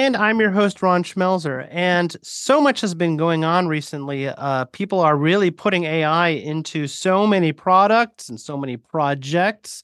And 0.00 0.16
I'm 0.16 0.40
your 0.40 0.50
host, 0.50 0.80
Ron 0.80 1.04
Schmelzer. 1.04 1.68
And 1.70 2.16
so 2.22 2.58
much 2.58 2.80
has 2.80 2.94
been 2.94 3.18
going 3.18 3.44
on 3.44 3.68
recently. 3.68 4.28
Uh, 4.28 4.64
people 4.64 4.98
are 4.98 5.14
really 5.14 5.50
putting 5.50 5.84
AI 5.84 6.28
into 6.28 6.86
so 6.86 7.26
many 7.26 7.52
products 7.52 8.30
and 8.30 8.40
so 8.40 8.56
many 8.56 8.78
projects. 8.78 9.82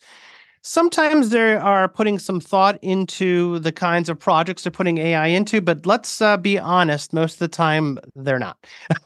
Sometimes 0.63 1.29
they 1.29 1.57
are 1.57 1.87
putting 1.87 2.19
some 2.19 2.41
thought 2.41 2.79
into 2.81 3.59
the 3.59 3.73
kinds 3.73 4.09
of 4.09 4.19
projects 4.19 4.63
they're 4.63 4.71
putting 4.73 4.97
AI 4.97 5.27
into, 5.27 5.61
but 5.61 5.85
let's 5.85 6.23
uh, 6.23 6.39
be 6.39 6.59
honest, 6.59 7.13
most 7.13 7.35
of 7.35 7.41
the 7.41 7.49
time 7.49 7.99
they're 8.15 8.39
not. 8.39 8.57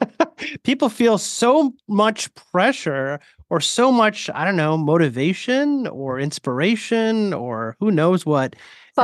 people 0.63 0.87
feel 0.87 1.17
so 1.17 1.73
much 1.89 2.33
pressure 2.35 3.19
or 3.49 3.59
so 3.59 3.91
much, 3.91 4.29
I 4.33 4.45
don't 4.45 4.55
know, 4.55 4.77
motivation 4.77 5.87
or 5.87 6.21
inspiration 6.21 7.33
or 7.33 7.75
who 7.81 7.91
knows 7.91 8.25
what 8.25 8.55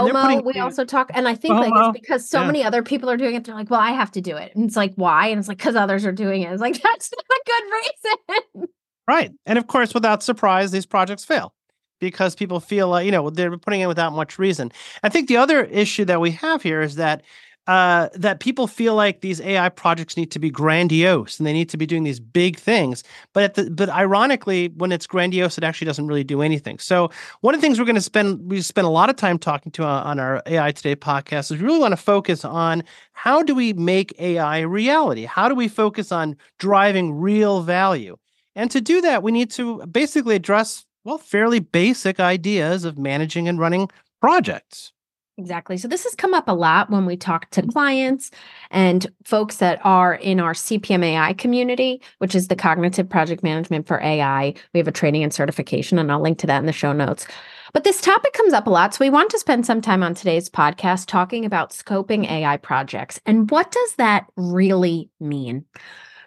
FOMO, 0.06 0.44
we 0.44 0.60
also 0.60 0.86
talk, 0.86 1.12
and 1.14 1.28
I 1.28 1.36
think 1.36 1.56
FOMO, 1.56 1.70
like 1.70 1.96
it's 1.96 2.00
because 2.00 2.30
so 2.30 2.42
yeah. 2.42 2.48
many 2.48 2.64
other 2.64 2.84
people 2.84 3.10
are 3.10 3.18
doing 3.18 3.36
it. 3.36 3.44
They're 3.44 3.56
like, 3.56 3.70
well, 3.70 3.80
I 3.80 3.92
have 3.92 4.12
to 4.12 4.22
do 4.22 4.36
it. 4.36 4.56
And 4.56 4.66
it's 4.66 4.76
like, 4.76 4.94
why? 4.96 5.28
And 5.28 5.40
it's 5.40 5.48
like, 5.48 5.58
because 5.58 5.76
others 5.76 6.06
are 6.06 6.12
doing 6.12 6.42
it. 6.42 6.52
It's 6.52 6.62
like, 6.62 6.82
that's 6.82 7.12
not 7.12 7.26
a 7.26 7.42
good 7.46 7.64
reason. 7.74 8.70
Right. 9.08 9.32
And 9.46 9.58
of 9.58 9.68
course, 9.68 9.94
without 9.94 10.22
surprise, 10.22 10.72
these 10.72 10.86
projects 10.86 11.24
fail 11.24 11.54
because 12.00 12.36
people 12.36 12.60
feel 12.60 12.90
like, 12.90 13.06
you 13.06 13.12
know, 13.12 13.30
they're 13.30 13.58
putting 13.58 13.82
in 13.82 13.88
without 13.88 14.14
much 14.14 14.38
reason. 14.38 14.72
I 15.04 15.10
think 15.10 15.28
the 15.28 15.38
other 15.38 15.64
issue 15.64 16.06
that 16.06 16.22
we 16.22 16.32
have 16.32 16.62
here 16.62 16.82
is 16.82 16.96
that 16.96 17.24
uh, 17.68 18.08
that 18.14 18.40
people 18.40 18.66
feel 18.66 18.96
like 18.96 19.20
these 19.20 19.42
AI 19.42 19.68
projects 19.68 20.16
need 20.16 20.32
to 20.32 20.40
be 20.40 20.50
grandiose 20.50 21.38
and 21.38 21.46
they 21.46 21.52
need 21.52 21.68
to 21.70 21.78
be 21.78 21.86
doing 21.86 22.04
these 22.04 22.20
big 22.20 22.58
things. 22.58 23.04
But 23.34 23.56
the, 23.56 23.70
but 23.70 23.90
ironically, 23.90 24.70
when 24.78 24.94
it's 24.94 25.06
grandiose, 25.06 25.58
it 25.58 25.66
actually 25.66 25.86
doesn't 25.86 26.08
really 26.08 26.24
do 26.24 26.42
anything. 26.42 26.80
So 26.80 27.12
one 27.42 27.54
of 27.54 27.60
the 27.60 27.68
things 27.68 27.78
we're 27.78 27.86
going 27.86 27.96
to 27.96 28.02
spend 28.02 28.50
we 28.50 28.62
spend 28.62 28.88
a 28.88 28.90
lot 28.90 29.10
of 29.10 29.18
time 29.18 29.38
talking 29.38 29.72
to 29.74 29.84
uh, 29.84 30.04
on 30.04 30.18
our 30.20 30.42
AI 30.46 30.72
Today 30.72 30.96
podcast 30.96 31.52
is 31.52 31.58
we 31.58 31.66
really 31.66 31.80
want 31.80 31.92
to 31.92 31.98
focus 31.98 32.46
on 32.46 32.84
how 33.12 33.44
do 33.44 33.54
we 33.54 33.74
make 33.74 34.18
AI 34.20 34.62
reality? 34.62 35.26
How 35.26 35.50
do 35.50 35.56
we 35.56 35.68
focus 35.68 36.12
on 36.12 36.38
driving 36.60 37.14
real 37.14 37.62
value? 37.62 38.18
And 38.56 38.72
to 38.72 38.80
do 38.80 39.02
that, 39.02 39.24
we 39.24 39.32
need 39.32 39.52
to 39.52 39.86
basically 39.88 40.36
address 40.36 40.86
well 41.04 41.18
fairly 41.18 41.60
basic 41.60 42.20
ideas 42.20 42.86
of 42.86 42.98
managing 42.98 43.48
and 43.48 43.60
running 43.60 43.90
projects. 44.22 44.94
Exactly. 45.40 45.78
So 45.78 45.88
this 45.88 46.04
has 46.04 46.16
come 46.16 46.34
up 46.34 46.48
a 46.48 46.54
lot 46.54 46.90
when 46.90 47.06
we 47.06 47.16
talk 47.16 47.52
to 47.52 47.62
clients 47.62 48.32
and 48.72 49.06
folks 49.24 49.58
that 49.58 49.80
are 49.84 50.16
in 50.16 50.40
our 50.40 50.54
CPMAI 50.54 51.38
community, 51.38 52.02
which 52.18 52.34
is 52.34 52.48
the 52.48 52.56
Cognitive 52.56 53.08
Project 53.08 53.44
Management 53.44 53.86
for 53.86 54.02
AI. 54.02 54.56
We 54.74 54.80
have 54.80 54.88
a 54.88 54.92
training 54.92 55.24
and 55.24 55.32
certification, 55.32 56.00
and 56.00 56.12
I'll 56.12 56.22
link 56.22 56.40
to 56.40 56.48
that 56.48 56.58
in 56.58 56.66
the 56.66 56.74
show 56.74 56.92
notes. 56.92 57.28
But 57.72 57.84
this 57.84 58.02
topic 58.02 58.34
comes 58.34 58.54
up 58.54 58.66
a 58.66 58.72
lot. 58.72 58.96
So 58.96 59.06
we 59.06 59.12
want 59.12 59.30
to 59.30 59.38
spend 59.38 59.64
some 59.64 59.80
time 59.80 60.02
on 60.02 60.16
today's 60.16 60.50
podcast 60.50 61.06
talking 61.06 61.46
about 61.46 61.70
scoping 61.70 62.28
AI 62.28 62.58
projects. 62.58 63.20
And 63.28 63.52
what 63.52 63.70
does 63.72 63.94
that 63.98 64.26
really 64.38 65.12
mean? 65.20 65.66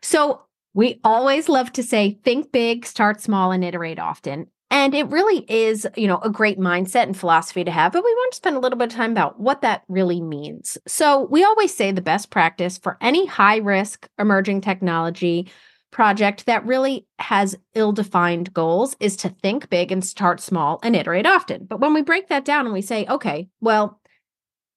So 0.02 0.42
we 0.72 1.00
always 1.02 1.48
love 1.48 1.72
to 1.72 1.82
say, 1.82 2.20
think 2.22 2.52
big, 2.52 2.86
start 2.86 3.20
small, 3.20 3.50
and 3.50 3.64
iterate 3.64 3.98
often. 3.98 4.46
And 4.72 4.94
it 4.94 5.08
really 5.08 5.44
is, 5.48 5.86
you 5.96 6.06
know, 6.06 6.18
a 6.22 6.30
great 6.30 6.58
mindset 6.58 7.02
and 7.02 7.16
philosophy 7.16 7.64
to 7.64 7.70
have, 7.72 7.92
but 7.92 8.04
we 8.04 8.14
want 8.14 8.32
to 8.32 8.36
spend 8.36 8.56
a 8.56 8.60
little 8.60 8.78
bit 8.78 8.92
of 8.92 8.96
time 8.96 9.10
about 9.10 9.40
what 9.40 9.62
that 9.62 9.82
really 9.88 10.20
means. 10.20 10.78
So, 10.86 11.26
we 11.30 11.42
always 11.42 11.74
say 11.74 11.90
the 11.90 12.00
best 12.00 12.30
practice 12.30 12.78
for 12.78 12.96
any 13.00 13.26
high 13.26 13.56
risk 13.56 14.08
emerging 14.18 14.60
technology 14.60 15.50
project 15.90 16.46
that 16.46 16.64
really 16.64 17.06
has 17.18 17.56
ill 17.74 17.92
defined 17.92 18.54
goals 18.54 18.96
is 19.00 19.16
to 19.16 19.28
think 19.28 19.68
big 19.70 19.90
and 19.90 20.04
start 20.04 20.40
small 20.40 20.78
and 20.82 20.94
iterate 20.94 21.26
often. 21.26 21.64
But 21.64 21.80
when 21.80 21.94
we 21.94 22.02
break 22.02 22.28
that 22.28 22.44
down 22.44 22.66
and 22.66 22.72
we 22.72 22.82
say, 22.82 23.06
okay, 23.08 23.48
well, 23.60 24.00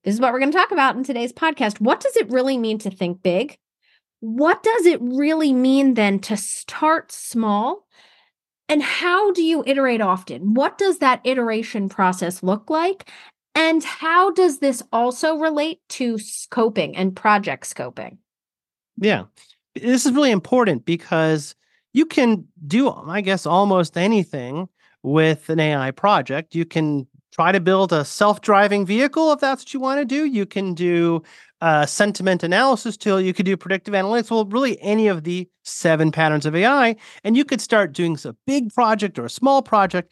this 0.04 0.16
is 0.16 0.20
what 0.20 0.34
we're 0.34 0.40
going 0.40 0.52
to 0.52 0.58
talk 0.58 0.72
about 0.72 0.96
in 0.96 1.04
today's 1.04 1.32
podcast. 1.32 1.80
What 1.80 2.00
does 2.00 2.18
it 2.18 2.30
really 2.30 2.58
mean 2.58 2.80
to 2.80 2.90
think 2.90 3.22
big? 3.22 3.58
What 4.20 4.64
does 4.64 4.86
it 4.86 5.00
really 5.02 5.54
mean 5.54 5.94
then 5.94 6.20
to 6.20 6.38
start 6.38 7.12
small 7.12 7.86
and 8.70 8.82
how 8.82 9.32
do 9.32 9.44
you 9.44 9.64
iterate 9.66 10.02
often? 10.02 10.54
What 10.54 10.78
does 10.78 11.00
that 11.00 11.22
iteration 11.24 11.90
process 11.90 12.44
look 12.44 12.70
like? 12.70 13.10
And 13.56 13.84
how 13.84 14.32
does 14.32 14.60
this 14.60 14.82
also 14.92 15.38
relate 15.38 15.80
to 15.90 16.16
scoping 16.16 16.94
and 16.96 17.16
project 17.16 17.66
scoping? 17.66 18.18
Yeah, 18.98 19.26
this 19.76 20.06
is 20.06 20.14
really 20.14 20.32
important 20.32 20.86
because 20.86 21.56
you 21.94 22.06
can 22.06 22.48
do, 22.66 22.90
I 22.90 23.22
guess, 23.22 23.46
almost 23.46 23.98
anything 23.98 24.70
with 25.04 25.50
an 25.50 25.60
AI 25.60 25.92
project. 25.92 26.56
You 26.56 26.66
can 26.66 27.08
try 27.32 27.52
to 27.52 27.60
build 27.60 27.92
a 27.92 28.06
self 28.06 28.42
driving 28.42 28.86
vehicle 28.86 29.32
if 29.34 29.40
that's 29.40 29.64
what 29.64 29.74
you 29.74 29.80
want 29.80 30.00
to 30.00 30.06
do. 30.06 30.26
You 30.26 30.46
can 30.46 30.74
do 30.74 31.22
uh, 31.64 31.86
sentiment 31.86 32.44
analysis 32.44 32.98
tool, 32.98 33.22
you 33.22 33.34
could 33.34 33.46
do 33.46 33.56
predictive 33.56 33.94
analytics. 33.94 34.30
Well, 34.30 34.44
really 34.46 34.80
any 34.82 35.08
of 35.08 35.24
the 35.24 35.48
seven 35.64 36.12
patterns 36.12 36.46
of 36.46 36.54
AI, 36.58 36.98
and 37.24 37.38
you 37.38 37.46
could 37.46 37.62
start 37.62 37.94
doing 37.94 38.18
a 38.26 38.36
big 38.46 38.74
project 38.74 39.18
or 39.18 39.24
a 39.24 39.30
small 39.30 39.62
project. 39.62 40.12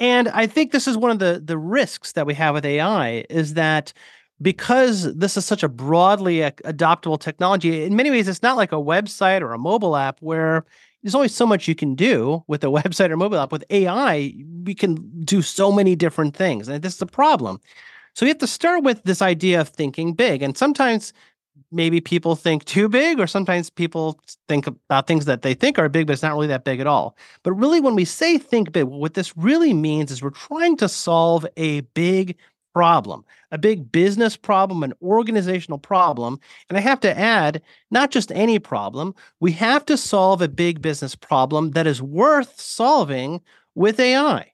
And 0.00 0.28
I 0.30 0.48
think 0.48 0.72
this 0.72 0.88
is 0.88 0.96
one 0.96 1.12
of 1.12 1.20
the 1.20 1.40
the 1.44 1.56
risks 1.56 2.12
that 2.12 2.26
we 2.26 2.34
have 2.34 2.52
with 2.52 2.66
AI 2.66 3.24
is 3.30 3.54
that 3.54 3.92
because 4.42 5.14
this 5.14 5.36
is 5.36 5.44
such 5.44 5.62
a 5.62 5.68
broadly 5.68 6.38
adoptable 6.38 7.20
technology, 7.20 7.84
in 7.84 7.94
many 7.94 8.10
ways, 8.10 8.26
it's 8.26 8.42
not 8.42 8.56
like 8.56 8.72
a 8.72 8.76
website 8.76 9.40
or 9.40 9.52
a 9.52 9.58
mobile 9.58 9.96
app 9.96 10.18
where 10.20 10.64
there's 11.04 11.14
only 11.14 11.28
so 11.28 11.46
much 11.46 11.68
you 11.68 11.76
can 11.76 11.94
do 11.94 12.42
with 12.48 12.64
a 12.64 12.66
website 12.80 13.10
or 13.10 13.16
mobile 13.16 13.38
app. 13.38 13.52
With 13.52 13.64
AI, 13.70 14.34
we 14.64 14.74
can 14.74 14.96
do 15.24 15.42
so 15.42 15.70
many 15.70 15.94
different 15.94 16.36
things. 16.36 16.66
And 16.66 16.82
this 16.82 16.96
is 16.96 17.02
a 17.02 17.06
problem. 17.06 17.60
So 18.18 18.26
we 18.26 18.30
have 18.30 18.38
to 18.38 18.48
start 18.48 18.82
with 18.82 19.00
this 19.04 19.22
idea 19.22 19.60
of 19.60 19.68
thinking 19.68 20.12
big. 20.12 20.42
And 20.42 20.58
sometimes 20.58 21.12
maybe 21.70 22.00
people 22.00 22.34
think 22.34 22.64
too 22.64 22.88
big, 22.88 23.20
or 23.20 23.28
sometimes 23.28 23.70
people 23.70 24.18
think 24.48 24.66
about 24.66 25.06
things 25.06 25.24
that 25.26 25.42
they 25.42 25.54
think 25.54 25.78
are 25.78 25.88
big, 25.88 26.08
but 26.08 26.14
it's 26.14 26.22
not 26.22 26.32
really 26.32 26.48
that 26.48 26.64
big 26.64 26.80
at 26.80 26.88
all. 26.88 27.16
But 27.44 27.52
really, 27.52 27.80
when 27.80 27.94
we 27.94 28.04
say 28.04 28.36
think 28.36 28.72
big, 28.72 28.86
what 28.86 29.14
this 29.14 29.36
really 29.36 29.72
means 29.72 30.10
is 30.10 30.20
we're 30.20 30.30
trying 30.30 30.76
to 30.78 30.88
solve 30.88 31.46
a 31.56 31.82
big 31.94 32.36
problem, 32.74 33.24
a 33.52 33.58
big 33.58 33.92
business 33.92 34.36
problem, 34.36 34.82
an 34.82 34.94
organizational 35.00 35.78
problem. 35.78 36.40
And 36.68 36.76
I 36.76 36.80
have 36.80 36.98
to 37.02 37.16
add, 37.16 37.62
not 37.92 38.10
just 38.10 38.32
any 38.32 38.58
problem, 38.58 39.14
we 39.38 39.52
have 39.52 39.86
to 39.86 39.96
solve 39.96 40.42
a 40.42 40.48
big 40.48 40.82
business 40.82 41.14
problem 41.14 41.70
that 41.70 41.86
is 41.86 42.02
worth 42.02 42.60
solving 42.60 43.42
with 43.76 44.00
AI 44.00 44.50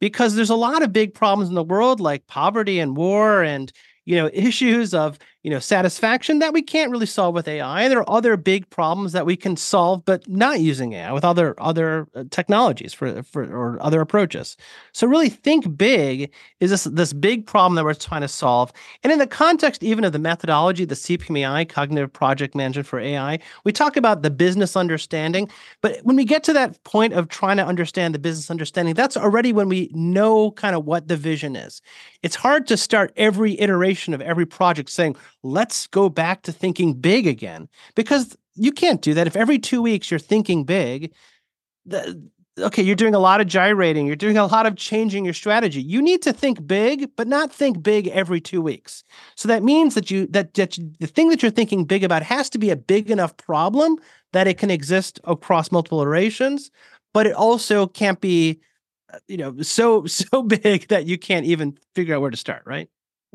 because 0.00 0.34
there's 0.34 0.50
a 0.50 0.56
lot 0.56 0.82
of 0.82 0.92
big 0.92 1.14
problems 1.14 1.48
in 1.48 1.54
the 1.54 1.62
world 1.62 2.00
like 2.00 2.26
poverty 2.26 2.78
and 2.78 2.96
war 2.96 3.42
and 3.42 3.72
you 4.04 4.16
know 4.16 4.30
issues 4.32 4.94
of 4.94 5.18
you 5.46 5.52
know 5.52 5.60
satisfaction 5.60 6.40
that 6.40 6.52
we 6.52 6.60
can't 6.60 6.90
really 6.90 7.06
solve 7.06 7.32
with 7.32 7.46
AI. 7.46 7.86
There 7.88 8.00
are 8.00 8.10
other 8.10 8.36
big 8.36 8.68
problems 8.68 9.12
that 9.12 9.26
we 9.26 9.36
can 9.36 9.56
solve, 9.56 10.04
but 10.04 10.28
not 10.28 10.58
using 10.58 10.94
AI 10.94 11.12
with 11.12 11.24
other 11.24 11.54
other 11.58 12.08
uh, 12.16 12.24
technologies 12.32 12.92
for 12.92 13.22
for 13.22 13.44
or 13.44 13.80
other 13.80 14.00
approaches. 14.00 14.56
So 14.90 15.06
really 15.06 15.28
think 15.28 15.76
big 15.78 16.32
is 16.58 16.70
this 16.70 16.82
this 16.82 17.12
big 17.12 17.46
problem 17.46 17.76
that 17.76 17.84
we're 17.84 17.94
trying 17.94 18.22
to 18.22 18.28
solve. 18.28 18.72
And 19.04 19.12
in 19.12 19.20
the 19.20 19.26
context 19.28 19.84
even 19.84 20.02
of 20.02 20.12
the 20.12 20.18
methodology, 20.18 20.84
the 20.84 20.96
CPMAI, 20.96 21.68
cognitive 21.68 22.12
project 22.12 22.56
management 22.56 22.88
for 22.88 22.98
AI, 22.98 23.38
we 23.62 23.70
talk 23.70 23.96
about 23.96 24.22
the 24.22 24.30
business 24.30 24.76
understanding. 24.76 25.48
But 25.80 26.00
when 26.02 26.16
we 26.16 26.24
get 26.24 26.42
to 26.42 26.54
that 26.54 26.82
point 26.82 27.12
of 27.12 27.28
trying 27.28 27.58
to 27.58 27.64
understand 27.64 28.16
the 28.16 28.18
business 28.18 28.50
understanding, 28.50 28.94
that's 28.94 29.16
already 29.16 29.52
when 29.52 29.68
we 29.68 29.92
know 29.94 30.50
kind 30.50 30.74
of 30.74 30.86
what 30.86 31.06
the 31.06 31.16
vision 31.16 31.54
is. 31.54 31.80
It's 32.24 32.34
hard 32.34 32.66
to 32.66 32.76
start 32.76 33.12
every 33.16 33.60
iteration 33.60 34.12
of 34.12 34.20
every 34.20 34.44
project 34.44 34.90
saying 34.90 35.14
let's 35.42 35.86
go 35.86 36.08
back 36.08 36.42
to 36.42 36.52
thinking 36.52 36.94
big 36.94 37.26
again. 37.26 37.68
Because 37.94 38.36
you 38.54 38.72
can't 38.72 39.02
do 39.02 39.14
that. 39.14 39.26
If 39.26 39.36
every 39.36 39.58
two 39.58 39.82
weeks 39.82 40.10
you're 40.10 40.18
thinking 40.18 40.64
big 40.64 41.12
the, 41.84 42.20
okay 42.58 42.82
you're 42.82 42.96
doing 42.96 43.14
a 43.14 43.18
lot 43.18 43.40
of 43.40 43.46
gyrating 43.46 44.06
you're 44.06 44.16
doing 44.16 44.38
a 44.38 44.46
lot 44.46 44.66
of 44.66 44.76
changing 44.76 45.24
your 45.24 45.34
strategy. 45.34 45.82
You 45.82 46.02
need 46.02 46.22
to 46.22 46.32
think 46.32 46.66
big 46.66 47.10
but 47.16 47.28
not 47.28 47.52
think 47.52 47.82
big 47.82 48.08
every 48.08 48.40
two 48.40 48.62
weeks. 48.62 49.04
So 49.36 49.46
that 49.48 49.62
means 49.62 49.94
that 49.94 50.10
you 50.10 50.26
that, 50.28 50.54
that 50.54 50.78
you, 50.78 50.90
the 50.98 51.06
thing 51.06 51.28
that 51.28 51.42
you're 51.42 51.50
thinking 51.50 51.84
big 51.84 52.02
about 52.02 52.22
has 52.22 52.50
to 52.50 52.58
be 52.58 52.70
a 52.70 52.76
big 52.76 53.10
enough 53.10 53.36
problem 53.36 53.98
that 54.32 54.46
it 54.46 54.58
can 54.58 54.70
exist 54.70 55.20
across 55.24 55.70
multiple 55.70 56.00
iterations 56.00 56.70
but 57.16 57.26
it 57.26 57.32
also 57.32 57.86
can't 57.86 58.20
be 58.20 58.60
uh, 59.12 59.18
you 59.28 59.36
know 59.36 59.60
so 59.62 60.04
so 60.06 60.42
big 60.42 60.88
that 60.88 61.06
you 61.06 61.18
can't 61.18 61.46
even 61.46 61.78
figure 61.94 62.14
out 62.14 62.20
where 62.20 62.30
to 62.30 62.36
start 62.36 62.62
right 62.66 62.88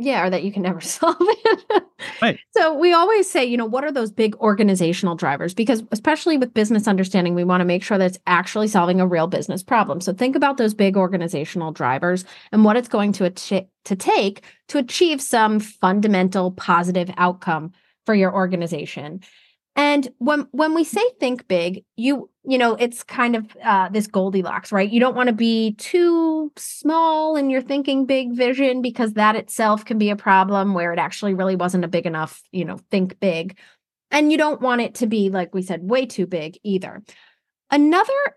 Yeah, 0.04 0.26
or 0.26 0.30
that 0.32 0.44
you 0.44 0.52
can 0.52 0.64
never 0.64 0.82
solve 0.82 1.16
it. 1.20 1.84
right. 2.22 2.40
So 2.56 2.74
we 2.78 2.92
always 2.92 3.30
say, 3.30 3.46
you 3.46 3.56
know, 3.56 3.66
what 3.66 3.84
are 3.84 3.92
those 3.92 4.12
big 4.12 4.36
organizational 4.38 5.16
drivers? 5.16 5.54
Because 5.54 5.84
especially 5.92 6.38
with 6.38 6.54
business 6.54 6.88
understanding, 6.88 7.36
we 7.36 7.44
want 7.44 7.62
to 7.62 7.66
make 7.66 7.84
sure 7.84 8.00
that 8.00 8.06
it's 8.06 8.20
actually 8.26 8.68
solving 8.68 9.00
a 9.00 9.06
real 9.06 9.28
business 9.28 9.62
problem. 9.62 10.02
So 10.02 10.12
think 10.12 10.36
about 10.36 10.58
those 10.58 10.74
big 10.74 10.98
organizational 10.98 11.72
drivers 11.72 12.26
and 12.52 12.66
what 12.66 12.78
it's 12.78 12.88
going 12.88 13.12
to 13.14 13.26
ach- 13.26 13.68
to 13.86 13.96
take 13.96 14.42
to 14.70 14.80
achieve 14.80 15.22
some 15.22 15.60
fundamental 15.60 16.52
positive 16.52 17.12
outcome 17.18 17.72
for 18.06 18.16
your 18.16 18.34
organization. 18.34 19.22
And 19.76 20.10
when 20.18 20.48
when 20.52 20.74
we 20.74 20.84
say 20.84 21.02
think 21.20 21.48
big, 21.48 21.86
you 21.96 22.30
you 22.44 22.58
know 22.58 22.76
it's 22.76 23.04
kind 23.04 23.36
of 23.36 23.56
uh, 23.64 23.90
this 23.90 24.08
Goldilocks, 24.08 24.72
right? 24.72 24.90
You 24.90 25.00
don't 25.00 25.16
want 25.16 25.28
to 25.28 25.34
be 25.34 25.74
too 25.76 26.52
small 26.58 27.38
in 27.38 27.50
your 27.50 27.62
thinking 27.62 28.06
big 28.06 28.34
vision 28.34 28.82
because 28.82 29.14
that 29.14 29.36
itself 29.36 29.86
can 29.86 29.98
be 29.98 30.10
a 30.10 30.16
problem 30.16 30.74
where 30.74 30.92
it 30.92 31.00
actually 31.00 31.34
really 31.34 31.56
wasn't 31.56 31.86
a 31.86 31.90
big 31.90 32.06
enough, 32.06 32.42
you 32.52 32.66
know, 32.66 32.80
think 32.90 33.20
big. 33.20 33.58
And 34.12 34.30
you 34.30 34.38
don't 34.38 34.62
want 34.62 34.82
it 34.82 34.96
to 34.96 35.08
be 35.08 35.30
like 35.30 35.54
we 35.56 35.62
said 35.62 35.90
way 35.90 36.06
too 36.06 36.28
big 36.28 36.60
either. 36.64 37.02
Another 37.70 38.36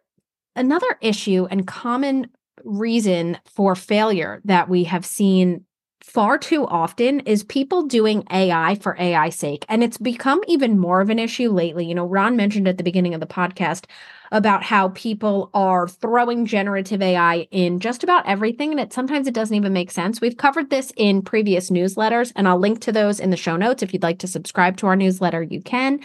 another 0.55 0.99
issue 1.01 1.49
and 1.51 1.67
common 1.67 2.29
reason 2.63 3.39
for 3.47 3.75
failure 3.75 4.41
that 4.45 4.69
we 4.69 4.85
have 4.85 5.05
seen 5.05 5.65
far 6.05 6.37
too 6.37 6.67
often 6.67 7.21
is 7.21 7.43
people 7.43 7.83
doing 7.83 8.25
AI 8.31 8.75
for 8.77 9.01
AI's 9.01 9.35
sake. 9.37 9.65
And 9.71 9.83
it's 9.83 9.97
become 9.97 10.41
even 10.47 10.79
more 10.79 11.01
of 11.01 11.09
an 11.09 11.19
issue 11.19 11.51
lately. 11.51 11.87
You 11.87 11.95
know, 11.95 12.05
Ron 12.05 12.37
mentioned 12.37 12.69
at 12.69 12.77
the 12.77 12.85
beginning 12.85 13.15
of 13.15 13.21
the 13.21 13.27
podcast 13.27 13.87
about 14.31 14.63
how 14.63 14.91
people 14.91 15.51
are 15.55 15.89
throwing 15.89 16.45
generative 16.45 17.01
AI 17.01 17.49
in 17.51 17.81
just 17.81 18.05
about 18.05 18.29
everything. 18.29 18.71
And 18.71 18.79
it 18.79 18.93
sometimes 18.93 19.27
it 19.27 19.35
doesn't 19.35 19.57
even 19.57 19.73
make 19.73 19.91
sense. 19.91 20.21
We've 20.21 20.37
covered 20.37 20.69
this 20.69 20.93
in 20.97 21.23
previous 21.23 21.71
newsletters, 21.71 22.33
and 22.37 22.47
I'll 22.47 22.59
link 22.59 22.81
to 22.83 22.93
those 22.93 23.19
in 23.19 23.31
the 23.31 23.37
show 23.37 23.57
notes. 23.57 23.83
If 23.83 23.93
you'd 23.93 24.03
like 24.03 24.19
to 24.21 24.29
subscribe 24.29 24.77
to 24.79 24.87
our 24.87 24.97
newsletter, 24.97 25.43
you 25.43 25.63
can. 25.63 26.01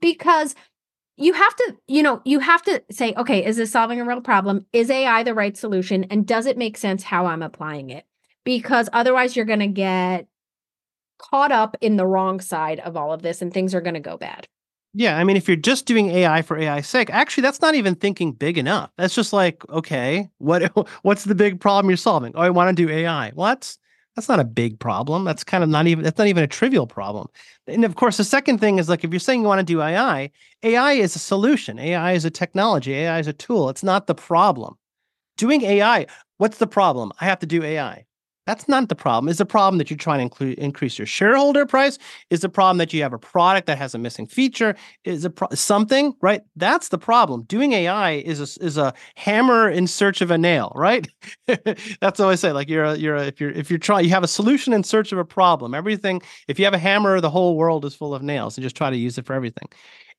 Because 0.00 0.54
you 1.16 1.34
have 1.34 1.54
to 1.56 1.76
you 1.86 2.02
know 2.02 2.22
you 2.24 2.38
have 2.38 2.62
to 2.62 2.82
say 2.90 3.12
okay 3.14 3.44
is 3.44 3.58
this 3.58 3.70
solving 3.70 4.00
a 4.00 4.04
real 4.06 4.22
problem 4.22 4.64
is 4.72 4.88
ai 4.88 5.22
the 5.22 5.34
right 5.34 5.54
solution 5.54 6.04
and 6.04 6.26
does 6.26 6.46
it 6.46 6.56
make 6.56 6.78
sense 6.78 7.02
how 7.02 7.26
i'm 7.26 7.42
applying 7.42 7.90
it 7.90 8.06
because 8.50 8.88
otherwise 8.92 9.36
you're 9.36 9.44
going 9.44 9.60
to 9.60 9.68
get 9.68 10.26
caught 11.18 11.52
up 11.52 11.76
in 11.80 11.96
the 11.96 12.06
wrong 12.06 12.40
side 12.40 12.80
of 12.80 12.96
all 12.96 13.12
of 13.12 13.22
this 13.22 13.40
and 13.40 13.54
things 13.54 13.76
are 13.76 13.80
going 13.80 13.94
to 13.94 14.00
go 14.00 14.16
bad. 14.16 14.48
Yeah, 14.92 15.18
I 15.18 15.22
mean, 15.22 15.36
if 15.36 15.46
you're 15.46 15.56
just 15.56 15.86
doing 15.86 16.10
AI 16.10 16.42
for 16.42 16.58
AI's 16.58 16.88
sake, 16.88 17.10
actually, 17.10 17.42
that's 17.42 17.60
not 17.60 17.76
even 17.76 17.94
thinking 17.94 18.32
big 18.32 18.58
enough. 18.58 18.90
That's 18.98 19.14
just 19.14 19.32
like, 19.32 19.62
okay, 19.68 20.28
what 20.38 20.62
what's 21.02 21.24
the 21.24 21.36
big 21.36 21.60
problem 21.60 21.88
you're 21.88 21.96
solving? 21.96 22.32
Oh, 22.34 22.40
I 22.40 22.50
want 22.50 22.76
to 22.76 22.86
do 22.86 22.92
AI. 22.92 23.30
What? 23.30 23.76
That's 24.16 24.28
not 24.28 24.40
a 24.40 24.44
big 24.44 24.80
problem. 24.80 25.22
That's 25.22 25.44
kind 25.44 25.62
of 25.62 25.70
not 25.70 25.86
even 25.86 26.02
that's 26.02 26.18
not 26.18 26.26
even 26.26 26.42
a 26.42 26.48
trivial 26.48 26.88
problem. 26.88 27.28
And 27.68 27.84
of 27.84 27.94
course, 27.94 28.16
the 28.16 28.24
second 28.24 28.58
thing 28.58 28.80
is 28.80 28.88
like 28.88 29.04
if 29.04 29.12
you're 29.12 29.20
saying 29.20 29.42
you 29.42 29.46
want 29.46 29.60
to 29.60 29.64
do 29.64 29.80
AI, 29.80 30.28
AI 30.64 30.92
is 30.94 31.14
a 31.14 31.20
solution. 31.20 31.78
AI 31.78 32.14
is 32.14 32.24
a 32.24 32.30
technology. 32.30 32.94
AI 32.94 33.20
is 33.20 33.28
a 33.28 33.32
tool. 33.32 33.68
It's 33.68 33.84
not 33.84 34.08
the 34.08 34.16
problem. 34.16 34.74
Doing 35.36 35.62
AI, 35.62 36.06
what's 36.38 36.58
the 36.58 36.66
problem? 36.66 37.12
I 37.20 37.26
have 37.26 37.38
to 37.38 37.46
do 37.46 37.62
AI. 37.62 38.06
That's 38.46 38.68
not 38.68 38.88
the 38.88 38.94
problem. 38.94 39.28
Is 39.28 39.38
the 39.38 39.46
problem 39.46 39.78
that 39.78 39.90
you're 39.90 39.96
trying 39.96 40.18
to 40.18 40.22
include, 40.22 40.58
increase 40.58 40.98
your 40.98 41.06
shareholder 41.06 41.66
price? 41.66 41.98
Is 42.30 42.40
the 42.40 42.48
problem 42.48 42.78
that 42.78 42.92
you 42.92 43.02
have 43.02 43.12
a 43.12 43.18
product 43.18 43.66
that 43.66 43.78
has 43.78 43.94
a 43.94 43.98
missing 43.98 44.26
feature? 44.26 44.74
Is 45.04 45.24
it 45.24 45.36
pro- 45.36 45.48
something 45.52 46.14
right? 46.20 46.40
That's 46.56 46.88
the 46.88 46.98
problem. 46.98 47.42
Doing 47.42 47.72
AI 47.72 48.12
is 48.12 48.40
a, 48.40 48.64
is 48.64 48.78
a 48.78 48.94
hammer 49.14 49.68
in 49.68 49.86
search 49.86 50.20
of 50.20 50.30
a 50.30 50.38
nail, 50.38 50.72
right? 50.74 51.06
That's 51.46 52.18
what 52.18 52.20
I 52.20 52.34
say. 52.34 52.52
Like 52.52 52.68
you're 52.68 52.84
a, 52.84 52.96
you're 52.96 53.16
a, 53.16 53.26
if 53.26 53.40
you're 53.40 53.50
if 53.50 53.70
you're 53.70 53.78
trying, 53.78 54.04
you 54.04 54.10
have 54.10 54.24
a 54.24 54.28
solution 54.28 54.72
in 54.72 54.84
search 54.84 55.12
of 55.12 55.18
a 55.18 55.24
problem. 55.24 55.74
Everything. 55.74 56.22
If 56.48 56.58
you 56.58 56.64
have 56.64 56.74
a 56.74 56.78
hammer, 56.78 57.20
the 57.20 57.30
whole 57.30 57.56
world 57.56 57.84
is 57.84 57.94
full 57.94 58.14
of 58.14 58.22
nails, 58.22 58.56
and 58.56 58.62
just 58.62 58.76
try 58.76 58.90
to 58.90 58.96
use 58.96 59.18
it 59.18 59.26
for 59.26 59.34
everything. 59.34 59.68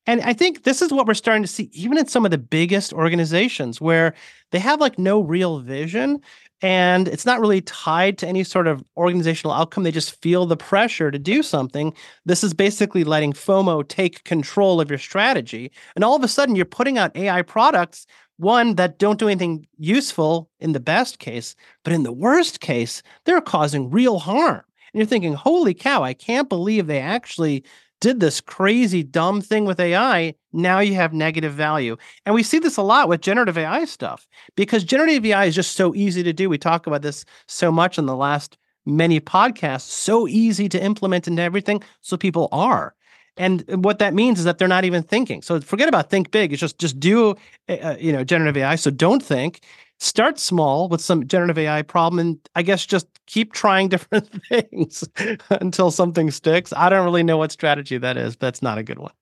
And 0.06 0.20
I 0.22 0.32
think 0.32 0.64
this 0.64 0.82
is 0.82 0.92
what 0.92 1.06
we're 1.06 1.14
starting 1.14 1.42
to 1.42 1.48
see, 1.48 1.70
even 1.72 1.96
in 1.96 2.08
some 2.08 2.24
of 2.24 2.30
the 2.30 2.38
biggest 2.38 2.92
organizations 2.92 3.80
where 3.80 4.14
they 4.50 4.58
have 4.58 4.80
like 4.80 4.98
no 4.98 5.20
real 5.20 5.60
vision 5.60 6.20
and 6.62 7.08
it's 7.08 7.26
not 7.26 7.40
really 7.40 7.60
tied 7.60 8.16
to 8.18 8.28
any 8.28 8.44
sort 8.44 8.68
of 8.68 8.84
organizational 8.96 9.52
outcome. 9.52 9.82
They 9.82 9.90
just 9.90 10.20
feel 10.22 10.46
the 10.46 10.56
pressure 10.56 11.10
to 11.10 11.18
do 11.18 11.42
something. 11.42 11.92
This 12.24 12.44
is 12.44 12.54
basically 12.54 13.02
letting 13.02 13.32
FOMO 13.32 13.86
take 13.86 14.22
control 14.22 14.80
of 14.80 14.88
your 14.88 14.98
strategy. 14.98 15.72
And 15.96 16.04
all 16.04 16.14
of 16.14 16.22
a 16.22 16.28
sudden, 16.28 16.54
you're 16.54 16.64
putting 16.64 16.98
out 16.98 17.16
AI 17.16 17.42
products, 17.42 18.06
one, 18.36 18.76
that 18.76 18.98
don't 18.98 19.18
do 19.18 19.28
anything 19.28 19.66
useful 19.76 20.48
in 20.60 20.72
the 20.72 20.80
best 20.80 21.18
case, 21.18 21.56
but 21.82 21.92
in 21.92 22.04
the 22.04 22.12
worst 22.12 22.60
case, 22.60 23.02
they're 23.24 23.40
causing 23.40 23.90
real 23.90 24.20
harm. 24.20 24.62
And 24.92 25.00
you're 25.00 25.06
thinking, 25.06 25.34
holy 25.34 25.74
cow, 25.74 26.04
I 26.04 26.14
can't 26.14 26.48
believe 26.48 26.86
they 26.86 27.00
actually 27.00 27.64
did 28.02 28.18
this 28.18 28.40
crazy 28.40 29.04
dumb 29.04 29.40
thing 29.40 29.64
with 29.64 29.78
AI, 29.78 30.34
now 30.52 30.80
you 30.80 30.94
have 30.94 31.14
negative 31.14 31.54
value. 31.54 31.96
And 32.26 32.34
we 32.34 32.42
see 32.42 32.58
this 32.58 32.76
a 32.76 32.82
lot 32.82 33.08
with 33.08 33.20
generative 33.20 33.56
AI 33.56 33.84
stuff 33.84 34.26
because 34.56 34.82
generative 34.82 35.24
AI 35.24 35.44
is 35.44 35.54
just 35.54 35.76
so 35.76 35.94
easy 35.94 36.24
to 36.24 36.32
do. 36.32 36.50
We 36.50 36.58
talk 36.58 36.88
about 36.88 37.02
this 37.02 37.24
so 37.46 37.70
much 37.70 37.98
in 37.98 38.06
the 38.06 38.16
last 38.16 38.58
many 38.84 39.20
podcasts, 39.20 39.82
so 39.88 40.26
easy 40.26 40.68
to 40.68 40.82
implement 40.82 41.28
into 41.28 41.40
everything. 41.40 41.80
So 42.00 42.16
people 42.16 42.48
are. 42.50 42.96
And 43.36 43.64
what 43.84 44.00
that 44.00 44.14
means 44.14 44.40
is 44.40 44.44
that 44.46 44.58
they're 44.58 44.66
not 44.66 44.84
even 44.84 45.04
thinking. 45.04 45.40
So 45.40 45.60
forget 45.60 45.88
about 45.88 46.10
think 46.10 46.32
big. 46.32 46.52
It's 46.52 46.60
just 46.60 46.78
just 46.78 46.98
do 46.98 47.36
uh, 47.68 47.96
you 48.00 48.12
know 48.12 48.24
generative 48.24 48.56
AI. 48.56 48.74
So 48.74 48.90
don't 48.90 49.22
think 49.22 49.60
start 50.02 50.38
small 50.38 50.88
with 50.88 51.00
some 51.00 51.26
generative 51.28 51.58
AI 51.58 51.82
problem 51.82 52.18
and 52.18 52.38
I 52.56 52.62
guess 52.62 52.84
just 52.84 53.06
keep 53.26 53.52
trying 53.52 53.88
different 53.88 54.28
things 54.48 55.04
until 55.50 55.90
something 55.90 56.30
sticks. 56.30 56.72
I 56.76 56.88
don't 56.88 57.04
really 57.04 57.22
know 57.22 57.38
what 57.38 57.52
strategy 57.52 57.98
that 57.98 58.16
is, 58.16 58.36
but 58.36 58.46
that's 58.46 58.62
not 58.62 58.78
a 58.78 58.82
good 58.82 58.98
one. 58.98 59.12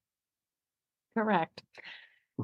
Correct. 1.17 1.62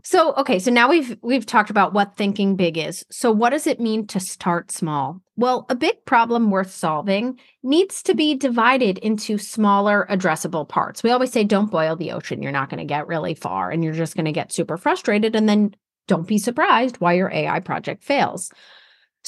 So, 0.04 0.34
okay, 0.34 0.58
so 0.58 0.70
now 0.70 0.90
we've 0.90 1.16
we've 1.22 1.46
talked 1.46 1.70
about 1.70 1.94
what 1.94 2.16
thinking 2.16 2.54
big 2.54 2.76
is. 2.76 3.06
So, 3.10 3.32
what 3.32 3.50
does 3.50 3.66
it 3.66 3.80
mean 3.80 4.06
to 4.08 4.20
start 4.20 4.70
small? 4.70 5.22
Well, 5.36 5.64
a 5.70 5.74
big 5.74 6.04
problem 6.04 6.50
worth 6.50 6.70
solving 6.70 7.38
needs 7.62 8.02
to 8.02 8.14
be 8.14 8.34
divided 8.34 8.98
into 8.98 9.38
smaller 9.38 10.06
addressable 10.10 10.68
parts. 10.68 11.02
We 11.02 11.12
always 11.12 11.32
say 11.32 11.44
don't 11.44 11.70
boil 11.70 11.96
the 11.96 12.12
ocean. 12.12 12.42
You're 12.42 12.52
not 12.52 12.68
going 12.68 12.78
to 12.78 12.84
get 12.84 13.06
really 13.06 13.34
far 13.34 13.70
and 13.70 13.82
you're 13.82 13.94
just 13.94 14.16
going 14.16 14.26
to 14.26 14.32
get 14.32 14.52
super 14.52 14.76
frustrated 14.76 15.34
and 15.34 15.48
then 15.48 15.74
don't 16.06 16.26
be 16.26 16.38
surprised 16.38 16.96
why 17.00 17.14
your 17.14 17.30
AI 17.30 17.60
project 17.60 18.02
fails. 18.02 18.52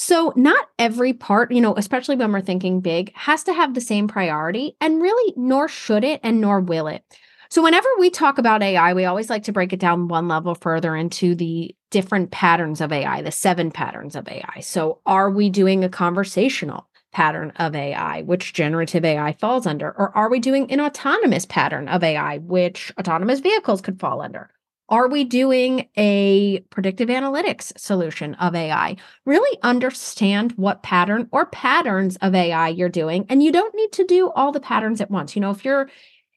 So, 0.01 0.33
not 0.37 0.69
every 0.79 1.13
part, 1.13 1.51
you 1.51 1.61
know, 1.61 1.75
especially 1.77 2.15
when 2.15 2.31
we're 2.31 2.41
thinking 2.41 2.81
big, 2.81 3.13
has 3.17 3.43
to 3.45 3.53
have 3.53 3.75
the 3.75 3.81
same 3.81 4.07
priority, 4.07 4.77
and 4.81 5.03
really, 5.03 5.35
nor 5.37 5.67
should 5.67 6.05
it, 6.05 6.21
and 6.23 6.41
nor 6.41 6.61
will 6.61 6.87
it. 6.87 7.03
So, 7.51 7.65
whenever 7.65 7.89
we 7.99 8.09
talk 8.09 8.39
about 8.39 8.63
AI, 8.63 8.95
we 8.95 9.07
always 9.07 9.29
like 9.29 9.43
to 9.45 9.53
break 9.53 9.73
it 9.73 9.81
down 9.81 10.07
one 10.07 10.29
level 10.29 10.55
further 10.55 10.95
into 10.95 11.35
the 11.35 11.75
different 11.91 12.31
patterns 12.31 12.81
of 12.81 12.93
AI, 12.93 13.23
the 13.23 13.33
seven 13.33 13.73
patterns 13.73 14.15
of 14.15 14.29
AI. 14.29 14.61
So, 14.61 15.01
are 15.05 15.31
we 15.31 15.51
doing 15.51 15.83
a 15.83 15.89
conversational 15.89 16.87
pattern 17.11 17.53
of 17.57 17.75
AI, 17.75 18.23
which 18.23 18.53
generative 18.53 19.05
AI 19.05 19.33
falls 19.41 19.67
under? 19.67 19.89
Or 19.89 20.17
are 20.17 20.31
we 20.31 20.39
doing 20.39 20.71
an 20.71 20.81
autonomous 20.81 21.45
pattern 21.47 21.89
of 21.89 22.05
AI, 22.05 22.39
which 22.39 22.93
autonomous 23.01 23.41
vehicles 23.41 23.81
could 23.81 23.99
fall 23.99 24.21
under? 24.21 24.51
Are 24.91 25.09
we 25.09 25.25
doing 25.25 25.89
a 25.99 26.61
predictive 26.71 27.11
analytics 27.11 27.79
solution 27.79 28.35
of 28.37 28.55
AI? 28.55 28.97
Really 29.27 29.59
understand 29.63 30.53
what 30.53 30.83
pattern 30.83 31.29
or 31.31 31.47
patterns 31.47 32.17
of 32.23 32.35
AI 32.35 32.69
you're 32.69 32.89
doing. 32.89 33.27
And 33.29 33.43
you 33.43 33.53
don't 33.53 33.75
need 33.75 33.93
to 33.93 34.05
do 34.05 34.31
all 34.31 34.51
the 34.51 34.61
patterns 34.61 35.03
at 35.03 35.11
once. 35.11 35.37
You 35.37 35.41
know, 35.41 35.51
if 35.51 35.65
you're 35.65 35.91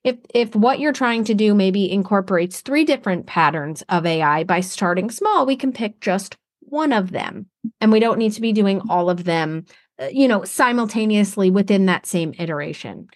if 0.03 0.17
if 0.33 0.53
what 0.55 0.79
you're 0.79 0.91
trying 0.91 1.23
to 1.25 1.33
do 1.33 1.53
maybe 1.53 1.89
incorporates 1.89 2.59
three 2.59 2.83
different 2.83 3.25
patterns 3.25 3.83
of 3.87 4.05
AI 4.05 4.43
by 4.43 4.59
starting 4.59 5.09
small, 5.11 5.45
we 5.45 5.55
can 5.55 5.71
pick 5.71 6.01
just 6.01 6.35
one 6.59 6.91
of 6.91 7.11
them. 7.11 7.45
And 7.79 7.91
we 7.91 7.99
don't 8.01 8.17
need 8.17 8.33
to 8.33 8.41
be 8.41 8.51
doing 8.51 8.81
all 8.89 9.09
of 9.09 9.23
them, 9.23 9.65
uh, 10.01 10.07
you 10.11 10.27
know, 10.27 10.43
simultaneously 10.43 11.51
within 11.51 11.85
that 11.85 12.05
same 12.05 12.33
iteration. 12.37 13.07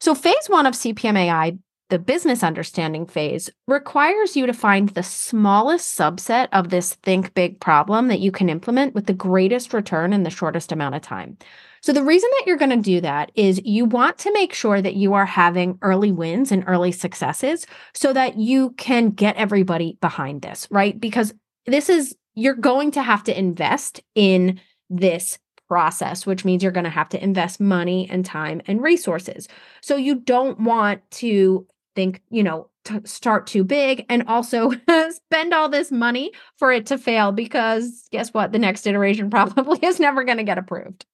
So 0.00 0.14
phase 0.14 0.48
1 0.48 0.66
of 0.66 0.74
CPM 0.74 1.16
AI 1.16 1.56
the 1.90 1.98
business 1.98 2.42
understanding 2.42 3.06
phase 3.06 3.50
requires 3.66 4.36
you 4.36 4.46
to 4.46 4.52
find 4.52 4.88
the 4.90 5.02
smallest 5.02 5.98
subset 5.98 6.48
of 6.52 6.70
this 6.70 6.94
think 6.94 7.34
big 7.34 7.60
problem 7.60 8.08
that 8.08 8.20
you 8.20 8.32
can 8.32 8.48
implement 8.48 8.94
with 8.94 9.06
the 9.06 9.12
greatest 9.12 9.74
return 9.74 10.12
in 10.12 10.22
the 10.22 10.30
shortest 10.30 10.72
amount 10.72 10.94
of 10.94 11.02
time. 11.02 11.36
So, 11.82 11.92
the 11.92 12.02
reason 12.02 12.30
that 12.32 12.46
you're 12.46 12.56
going 12.56 12.70
to 12.70 12.76
do 12.78 13.02
that 13.02 13.30
is 13.34 13.60
you 13.62 13.84
want 13.84 14.16
to 14.18 14.32
make 14.32 14.54
sure 14.54 14.80
that 14.80 14.96
you 14.96 15.12
are 15.12 15.26
having 15.26 15.78
early 15.82 16.12
wins 16.12 16.50
and 16.50 16.64
early 16.66 16.92
successes 16.92 17.66
so 17.92 18.14
that 18.14 18.38
you 18.38 18.70
can 18.70 19.10
get 19.10 19.36
everybody 19.36 19.98
behind 20.00 20.40
this, 20.40 20.66
right? 20.70 20.98
Because 20.98 21.34
this 21.66 21.90
is, 21.90 22.16
you're 22.34 22.54
going 22.54 22.90
to 22.92 23.02
have 23.02 23.22
to 23.24 23.38
invest 23.38 24.00
in 24.14 24.60
this 24.88 25.38
process, 25.68 26.24
which 26.24 26.44
means 26.44 26.62
you're 26.62 26.72
going 26.72 26.84
to 26.84 26.90
have 26.90 27.08
to 27.10 27.22
invest 27.22 27.60
money 27.60 28.08
and 28.10 28.24
time 28.24 28.62
and 28.66 28.82
resources. 28.82 29.48
So 29.82 29.96
you 29.96 30.16
don't 30.16 30.60
want 30.60 31.02
to 31.12 31.66
think, 31.94 32.22
you 32.30 32.42
know, 32.42 32.68
to 32.84 33.00
start 33.06 33.46
too 33.46 33.64
big 33.64 34.04
and 34.08 34.24
also 34.28 34.72
spend 35.10 35.54
all 35.54 35.68
this 35.68 35.90
money 35.90 36.32
for 36.58 36.70
it 36.70 36.86
to 36.86 36.98
fail 36.98 37.32
because 37.32 38.08
guess 38.10 38.32
what? 38.34 38.52
The 38.52 38.58
next 38.58 38.86
iteration 38.86 39.30
probably 39.30 39.78
is 39.82 40.00
never 40.00 40.24
going 40.24 40.38
to 40.38 40.44
get 40.44 40.58
approved. 40.58 41.06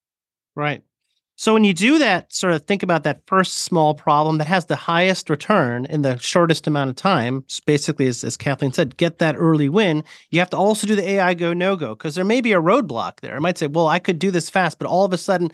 Right. 0.56 0.82
So 1.40 1.54
when 1.54 1.64
you 1.64 1.72
do 1.72 1.98
that, 1.98 2.30
sort 2.30 2.52
of 2.52 2.66
think 2.66 2.82
about 2.82 3.02
that 3.04 3.22
first 3.26 3.60
small 3.60 3.94
problem 3.94 4.36
that 4.36 4.46
has 4.46 4.66
the 4.66 4.76
highest 4.76 5.30
return 5.30 5.86
in 5.86 6.02
the 6.02 6.18
shortest 6.18 6.66
amount 6.66 6.90
of 6.90 6.96
time. 6.96 7.46
Basically, 7.64 8.08
as, 8.08 8.22
as 8.24 8.36
Kathleen 8.36 8.74
said, 8.74 8.98
get 8.98 9.20
that 9.20 9.36
early 9.38 9.70
win. 9.70 10.04
You 10.28 10.38
have 10.40 10.50
to 10.50 10.58
also 10.58 10.86
do 10.86 10.94
the 10.94 11.08
AI 11.08 11.32
go 11.32 11.54
no 11.54 11.76
go 11.76 11.94
because 11.94 12.14
there 12.14 12.26
may 12.26 12.42
be 12.42 12.52
a 12.52 12.60
roadblock 12.60 13.20
there. 13.20 13.36
I 13.36 13.38
might 13.38 13.56
say, 13.56 13.68
well, 13.68 13.88
I 13.88 13.98
could 13.98 14.18
do 14.18 14.30
this 14.30 14.50
fast, 14.50 14.78
but 14.78 14.86
all 14.86 15.06
of 15.06 15.14
a 15.14 15.16
sudden 15.16 15.50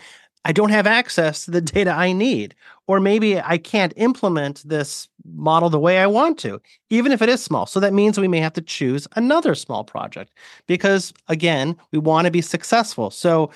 I 0.47 0.53
don't 0.53 0.71
have 0.71 0.87
access 0.87 1.45
to 1.45 1.51
the 1.51 1.61
data 1.77 1.91
I 1.91 2.13
need. 2.13 2.55
Or 2.87 3.01
maybe 3.01 3.41
I 3.41 3.59
can't 3.59 3.93
implement 3.97 4.63
this 4.65 5.09
model 5.25 5.69
the 5.69 5.81
way 5.81 5.99
I 5.99 6.07
want 6.07 6.39
to, 6.39 6.61
even 6.89 7.11
if 7.11 7.21
it 7.21 7.29
is 7.29 7.43
small. 7.43 7.67
So 7.67 7.81
that 7.81 7.93
means 7.93 8.17
we 8.17 8.29
may 8.29 8.39
have 8.39 8.53
to 8.53 8.63
choose 8.63 9.09
another 9.17 9.57
small 9.57 9.83
project 9.83 10.33
because, 10.69 11.13
again, 11.27 11.77
we 11.91 11.99
want 11.99 12.27
to 12.27 12.31
be 12.31 12.41
successful. 12.41 13.11
So 13.11 13.51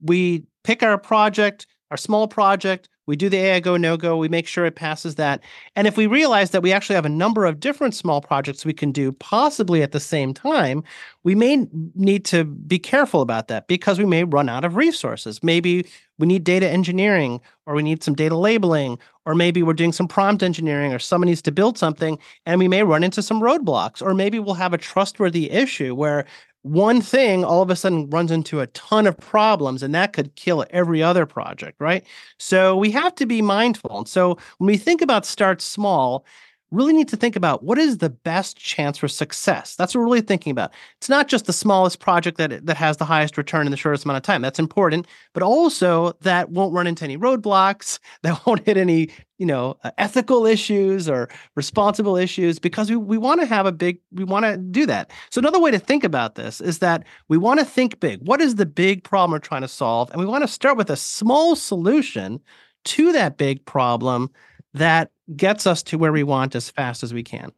we 0.00 0.44
pick 0.62 0.84
our 0.84 0.98
project 0.98 1.66
our 1.90 1.96
small 1.96 2.28
project, 2.28 2.88
we 3.06 3.16
do 3.16 3.28
the 3.28 3.36
AI 3.36 3.60
go 3.60 3.76
no 3.76 3.96
go, 3.96 4.16
we 4.16 4.28
make 4.28 4.46
sure 4.46 4.66
it 4.66 4.76
passes 4.76 5.14
that. 5.14 5.40
And 5.74 5.86
if 5.86 5.96
we 5.96 6.06
realize 6.06 6.50
that 6.50 6.62
we 6.62 6.72
actually 6.72 6.96
have 6.96 7.06
a 7.06 7.10
number 7.10 7.46
of 7.46 7.60
different 7.60 7.94
small 7.94 8.20
projects 8.20 8.64
we 8.64 8.72
can 8.72 8.92
do 8.92 9.12
possibly 9.12 9.82
at 9.82 9.92
the 9.92 10.00
same 10.00 10.34
time, 10.34 10.82
we 11.22 11.34
may 11.34 11.66
need 11.94 12.24
to 12.26 12.44
be 12.44 12.78
careful 12.78 13.20
about 13.20 13.48
that 13.48 13.68
because 13.68 13.98
we 13.98 14.04
may 14.06 14.24
run 14.24 14.48
out 14.48 14.64
of 14.64 14.76
resources. 14.76 15.42
Maybe 15.42 15.86
we 16.18 16.26
need 16.26 16.44
data 16.44 16.68
engineering 16.68 17.40
or 17.66 17.74
we 17.74 17.82
need 17.82 18.02
some 18.02 18.14
data 18.14 18.36
labeling 18.36 18.98
or 19.24 19.34
maybe 19.34 19.62
we're 19.62 19.74
doing 19.74 19.92
some 19.92 20.08
prompt 20.08 20.42
engineering 20.42 20.92
or 20.92 20.98
someone 20.98 21.28
needs 21.28 21.42
to 21.42 21.52
build 21.52 21.76
something 21.76 22.18
and 22.46 22.58
we 22.58 22.68
may 22.68 22.82
run 22.82 23.04
into 23.04 23.22
some 23.22 23.40
roadblocks 23.40 24.00
or 24.00 24.14
maybe 24.14 24.38
we'll 24.38 24.54
have 24.54 24.72
a 24.72 24.78
trustworthy 24.78 25.50
issue 25.50 25.94
where 25.94 26.24
one 26.66 27.00
thing 27.00 27.44
all 27.44 27.62
of 27.62 27.70
a 27.70 27.76
sudden 27.76 28.10
runs 28.10 28.32
into 28.32 28.60
a 28.60 28.66
ton 28.68 29.06
of 29.06 29.16
problems 29.16 29.82
and 29.82 29.94
that 29.94 30.12
could 30.12 30.34
kill 30.34 30.64
every 30.70 31.02
other 31.02 31.24
project, 31.24 31.80
right? 31.80 32.04
So 32.38 32.76
we 32.76 32.90
have 32.90 33.14
to 33.16 33.26
be 33.26 33.40
mindful. 33.40 33.98
And 33.98 34.08
so 34.08 34.36
when 34.58 34.66
we 34.66 34.76
think 34.76 35.00
about 35.00 35.24
start 35.24 35.62
small, 35.62 36.26
really 36.72 36.92
need 36.92 37.08
to 37.08 37.16
think 37.16 37.36
about 37.36 37.62
what 37.62 37.78
is 37.78 37.98
the 37.98 38.10
best 38.10 38.56
chance 38.56 38.98
for 38.98 39.08
success. 39.08 39.76
That's 39.76 39.94
what 39.94 40.00
we're 40.00 40.06
really 40.06 40.20
thinking 40.20 40.50
about. 40.50 40.72
It's 40.98 41.08
not 41.08 41.28
just 41.28 41.46
the 41.46 41.52
smallest 41.52 42.00
project 42.00 42.38
that 42.38 42.66
that 42.66 42.76
has 42.76 42.96
the 42.96 43.04
highest 43.04 43.38
return 43.38 43.66
in 43.66 43.70
the 43.70 43.76
shortest 43.76 44.04
amount 44.04 44.16
of 44.16 44.22
time. 44.22 44.42
That's 44.42 44.58
important, 44.58 45.06
but 45.32 45.42
also 45.42 46.12
that 46.22 46.50
won't 46.50 46.74
run 46.74 46.86
into 46.86 47.04
any 47.04 47.16
roadblocks, 47.16 47.98
that 48.22 48.44
won't 48.46 48.66
hit 48.66 48.76
any, 48.76 49.10
you 49.38 49.46
know, 49.46 49.76
uh, 49.84 49.90
ethical 49.98 50.44
issues 50.44 51.08
or 51.08 51.28
responsible 51.54 52.16
issues 52.16 52.58
because 52.58 52.90
we 52.90 52.96
we 52.96 53.18
want 53.18 53.40
to 53.40 53.46
have 53.46 53.66
a 53.66 53.72
big 53.72 54.00
we 54.12 54.24
want 54.24 54.44
to 54.44 54.56
do 54.56 54.86
that. 54.86 55.10
So 55.30 55.38
another 55.38 55.60
way 55.60 55.70
to 55.70 55.78
think 55.78 56.02
about 56.02 56.34
this 56.34 56.60
is 56.60 56.80
that 56.80 57.04
we 57.28 57.38
want 57.38 57.60
to 57.60 57.66
think 57.66 58.00
big. 58.00 58.20
What 58.26 58.40
is 58.40 58.56
the 58.56 58.66
big 58.66 59.04
problem 59.04 59.32
we're 59.32 59.38
trying 59.38 59.62
to 59.62 59.68
solve? 59.68 60.10
And 60.10 60.20
we 60.20 60.26
want 60.26 60.42
to 60.42 60.48
start 60.48 60.76
with 60.76 60.90
a 60.90 60.96
small 60.96 61.54
solution 61.54 62.40
to 62.86 63.12
that 63.12 63.36
big 63.36 63.64
problem 63.64 64.30
that 64.74 65.10
gets 65.34 65.66
us 65.66 65.82
to 65.84 65.98
where 65.98 66.12
we 66.12 66.22
want 66.22 66.54
as 66.54 66.70
fast 66.70 67.02
as 67.02 67.12
we 67.12 67.22
can. 67.22 67.52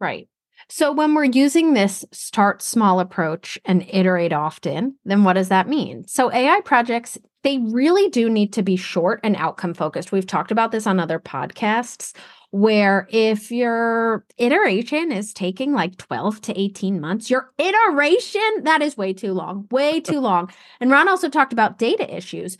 Right. 0.00 0.28
So 0.68 0.92
when 0.92 1.14
we're 1.14 1.24
using 1.24 1.72
this 1.72 2.04
start 2.12 2.62
small 2.62 3.00
approach 3.00 3.58
and 3.64 3.86
iterate 3.88 4.32
often, 4.32 4.96
then 5.04 5.24
what 5.24 5.34
does 5.34 5.48
that 5.48 5.68
mean? 5.68 6.06
So 6.06 6.32
AI 6.32 6.60
projects, 6.64 7.16
they 7.42 7.58
really 7.58 8.08
do 8.10 8.28
need 8.28 8.52
to 8.54 8.62
be 8.62 8.76
short 8.76 9.20
and 9.22 9.36
outcome 9.36 9.72
focused. 9.72 10.12
We've 10.12 10.26
talked 10.26 10.50
about 10.50 10.72
this 10.72 10.86
on 10.86 11.00
other 11.00 11.18
podcasts 11.18 12.14
where 12.50 13.06
if 13.10 13.50
your 13.50 14.24
iteration 14.38 15.12
is 15.12 15.32
taking 15.32 15.72
like 15.72 15.96
12 15.98 16.40
to 16.42 16.58
18 16.58 17.00
months, 17.00 17.30
your 17.30 17.52
iteration, 17.58 18.62
that 18.62 18.82
is 18.82 18.96
way 18.96 19.12
too 19.12 19.32
long, 19.32 19.66
way 19.70 20.00
too 20.00 20.20
long. 20.20 20.50
And 20.80 20.90
Ron 20.90 21.08
also 21.08 21.28
talked 21.28 21.52
about 21.52 21.78
data 21.78 22.14
issues. 22.14 22.56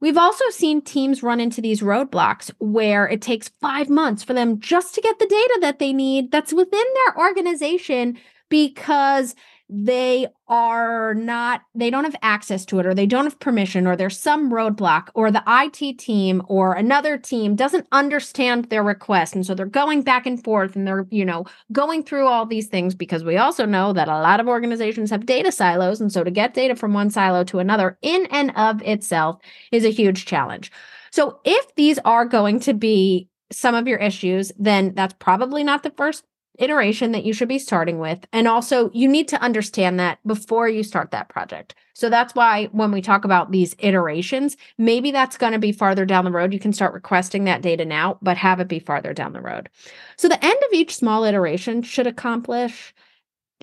We've 0.00 0.16
also 0.16 0.44
seen 0.50 0.80
teams 0.80 1.22
run 1.22 1.40
into 1.40 1.60
these 1.60 1.82
roadblocks 1.82 2.50
where 2.58 3.06
it 3.06 3.20
takes 3.20 3.50
five 3.60 3.90
months 3.90 4.22
for 4.22 4.32
them 4.32 4.58
just 4.58 4.94
to 4.94 5.00
get 5.02 5.18
the 5.18 5.26
data 5.26 5.58
that 5.60 5.78
they 5.78 5.92
need 5.92 6.30
that's 6.30 6.54
within 6.54 6.84
their 6.94 7.18
organization 7.18 8.18
because 8.48 9.34
they 9.72 10.26
are 10.48 11.14
not 11.14 11.62
they 11.74 11.90
don't 11.90 12.04
have 12.04 12.16
access 12.22 12.64
to 12.64 12.80
it 12.80 12.86
or 12.86 12.92
they 12.92 13.06
don't 13.06 13.24
have 13.24 13.38
permission 13.38 13.86
or 13.86 13.94
there's 13.94 14.18
some 14.18 14.50
roadblock 14.50 15.08
or 15.14 15.30
the 15.30 15.42
IT 15.46 15.98
team 15.98 16.42
or 16.48 16.74
another 16.74 17.16
team 17.16 17.54
doesn't 17.54 17.86
understand 17.92 18.64
their 18.64 18.82
request 18.82 19.34
and 19.34 19.46
so 19.46 19.54
they're 19.54 19.66
going 19.66 20.02
back 20.02 20.26
and 20.26 20.42
forth 20.42 20.74
and 20.74 20.86
they're 20.86 21.06
you 21.10 21.24
know 21.24 21.44
going 21.70 22.02
through 22.02 22.26
all 22.26 22.44
these 22.44 22.66
things 22.66 22.94
because 22.94 23.22
we 23.22 23.36
also 23.36 23.64
know 23.64 23.92
that 23.92 24.08
a 24.08 24.20
lot 24.20 24.40
of 24.40 24.48
organizations 24.48 25.10
have 25.10 25.24
data 25.24 25.52
silos 25.52 26.00
and 26.00 26.12
so 26.12 26.24
to 26.24 26.30
get 26.30 26.54
data 26.54 26.74
from 26.74 26.92
one 26.92 27.10
silo 27.10 27.44
to 27.44 27.60
another 27.60 27.96
in 28.02 28.26
and 28.26 28.50
of 28.56 28.82
itself 28.82 29.38
is 29.70 29.84
a 29.84 29.90
huge 29.90 30.26
challenge. 30.26 30.72
So 31.12 31.40
if 31.44 31.74
these 31.74 31.98
are 32.04 32.24
going 32.24 32.60
to 32.60 32.74
be 32.74 33.28
some 33.52 33.74
of 33.74 33.88
your 33.88 33.98
issues, 33.98 34.52
then 34.58 34.94
that's 34.94 35.14
probably 35.18 35.64
not 35.64 35.82
the 35.82 35.90
first 35.96 36.24
iteration 36.60 37.12
that 37.12 37.24
you 37.24 37.32
should 37.32 37.48
be 37.48 37.58
starting 37.58 37.98
with. 37.98 38.26
And 38.32 38.46
also, 38.46 38.90
you 38.92 39.08
need 39.08 39.28
to 39.28 39.42
understand 39.42 39.98
that 39.98 40.18
before 40.26 40.68
you 40.68 40.82
start 40.82 41.10
that 41.10 41.28
project. 41.28 41.74
So 41.94 42.08
that's 42.08 42.34
why 42.34 42.66
when 42.72 42.92
we 42.92 43.02
talk 43.02 43.24
about 43.24 43.50
these 43.50 43.74
iterations, 43.78 44.56
maybe 44.78 45.10
that's 45.10 45.36
going 45.36 45.52
to 45.52 45.58
be 45.58 45.72
farther 45.72 46.06
down 46.06 46.24
the 46.24 46.30
road. 46.30 46.52
You 46.52 46.60
can 46.60 46.72
start 46.72 46.94
requesting 46.94 47.44
that 47.44 47.62
data 47.62 47.84
now, 47.84 48.18
but 48.22 48.36
have 48.36 48.60
it 48.60 48.68
be 48.68 48.78
farther 48.78 49.12
down 49.12 49.32
the 49.32 49.40
road. 49.40 49.68
So 50.16 50.28
the 50.28 50.42
end 50.44 50.58
of 50.68 50.72
each 50.72 50.94
small 50.94 51.24
iteration 51.24 51.82
should 51.82 52.06
accomplish 52.06 52.94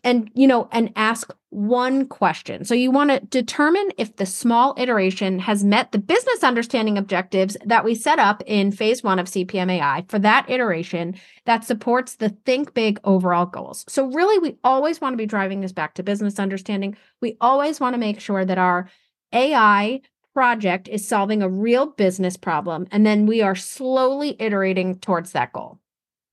and 0.03 0.29
you 0.33 0.47
know 0.47 0.69
and 0.71 0.91
ask 0.95 1.31
one 1.57 2.05
question. 2.05 2.63
So 2.63 2.75
you 2.75 2.91
want 2.91 3.09
to 3.09 3.19
determine 3.19 3.89
if 3.97 4.15
the 4.17 4.27
small 4.27 4.75
iteration 4.77 5.39
has 5.39 5.63
met 5.63 5.91
the 5.91 5.97
business 5.97 6.43
understanding 6.43 6.99
objectives 6.99 7.57
that 7.65 7.83
we 7.83 7.95
set 7.95 8.19
up 8.19 8.43
in 8.45 8.71
phase 8.71 9.03
one 9.03 9.17
of 9.17 9.25
cpmai 9.25 10.07
for 10.07 10.19
that 10.19 10.47
iteration 10.49 11.15
that 11.45 11.63
supports 11.63 12.17
the 12.17 12.29
think 12.45 12.75
big 12.75 12.99
overall 13.03 13.47
goals. 13.47 13.85
So 13.89 14.05
really 14.11 14.37
we 14.37 14.55
always 14.63 15.01
want 15.01 15.13
to 15.13 15.17
be 15.17 15.25
driving 15.25 15.61
this 15.61 15.71
back 15.71 15.95
to 15.95 16.03
business 16.03 16.37
understanding. 16.37 16.95
We 17.21 17.37
always 17.41 17.79
want 17.79 17.95
to 17.95 17.99
make 17.99 18.19
sure 18.19 18.45
that 18.45 18.59
our 18.59 18.87
ai 19.33 20.01
project 20.35 20.87
is 20.87 21.07
solving 21.07 21.41
a 21.41 21.49
real 21.49 21.87
business 21.87 22.37
problem 22.37 22.87
and 22.91 23.03
then 23.03 23.25
we 23.25 23.41
are 23.41 23.55
slowly 23.55 24.35
iterating 24.39 24.99
towards 24.99 25.31
that 25.31 25.53
goal. 25.53 25.79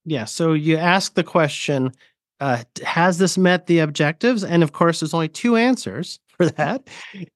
Yeah 0.05 0.25
so 0.25 0.53
you 0.53 0.77
ask 0.77 1.15
the 1.15 1.23
question 1.23 1.91
uh, 2.39 2.63
has 2.83 3.17
this 3.17 3.37
met 3.37 3.67
the 3.67 3.79
objectives? 3.79 4.43
And 4.43 4.63
of 4.63 4.71
course, 4.71 4.99
there's 4.99 5.13
only 5.13 5.29
two 5.29 5.55
answers 5.55 6.19
for 6.37 6.47
that. 6.47 6.87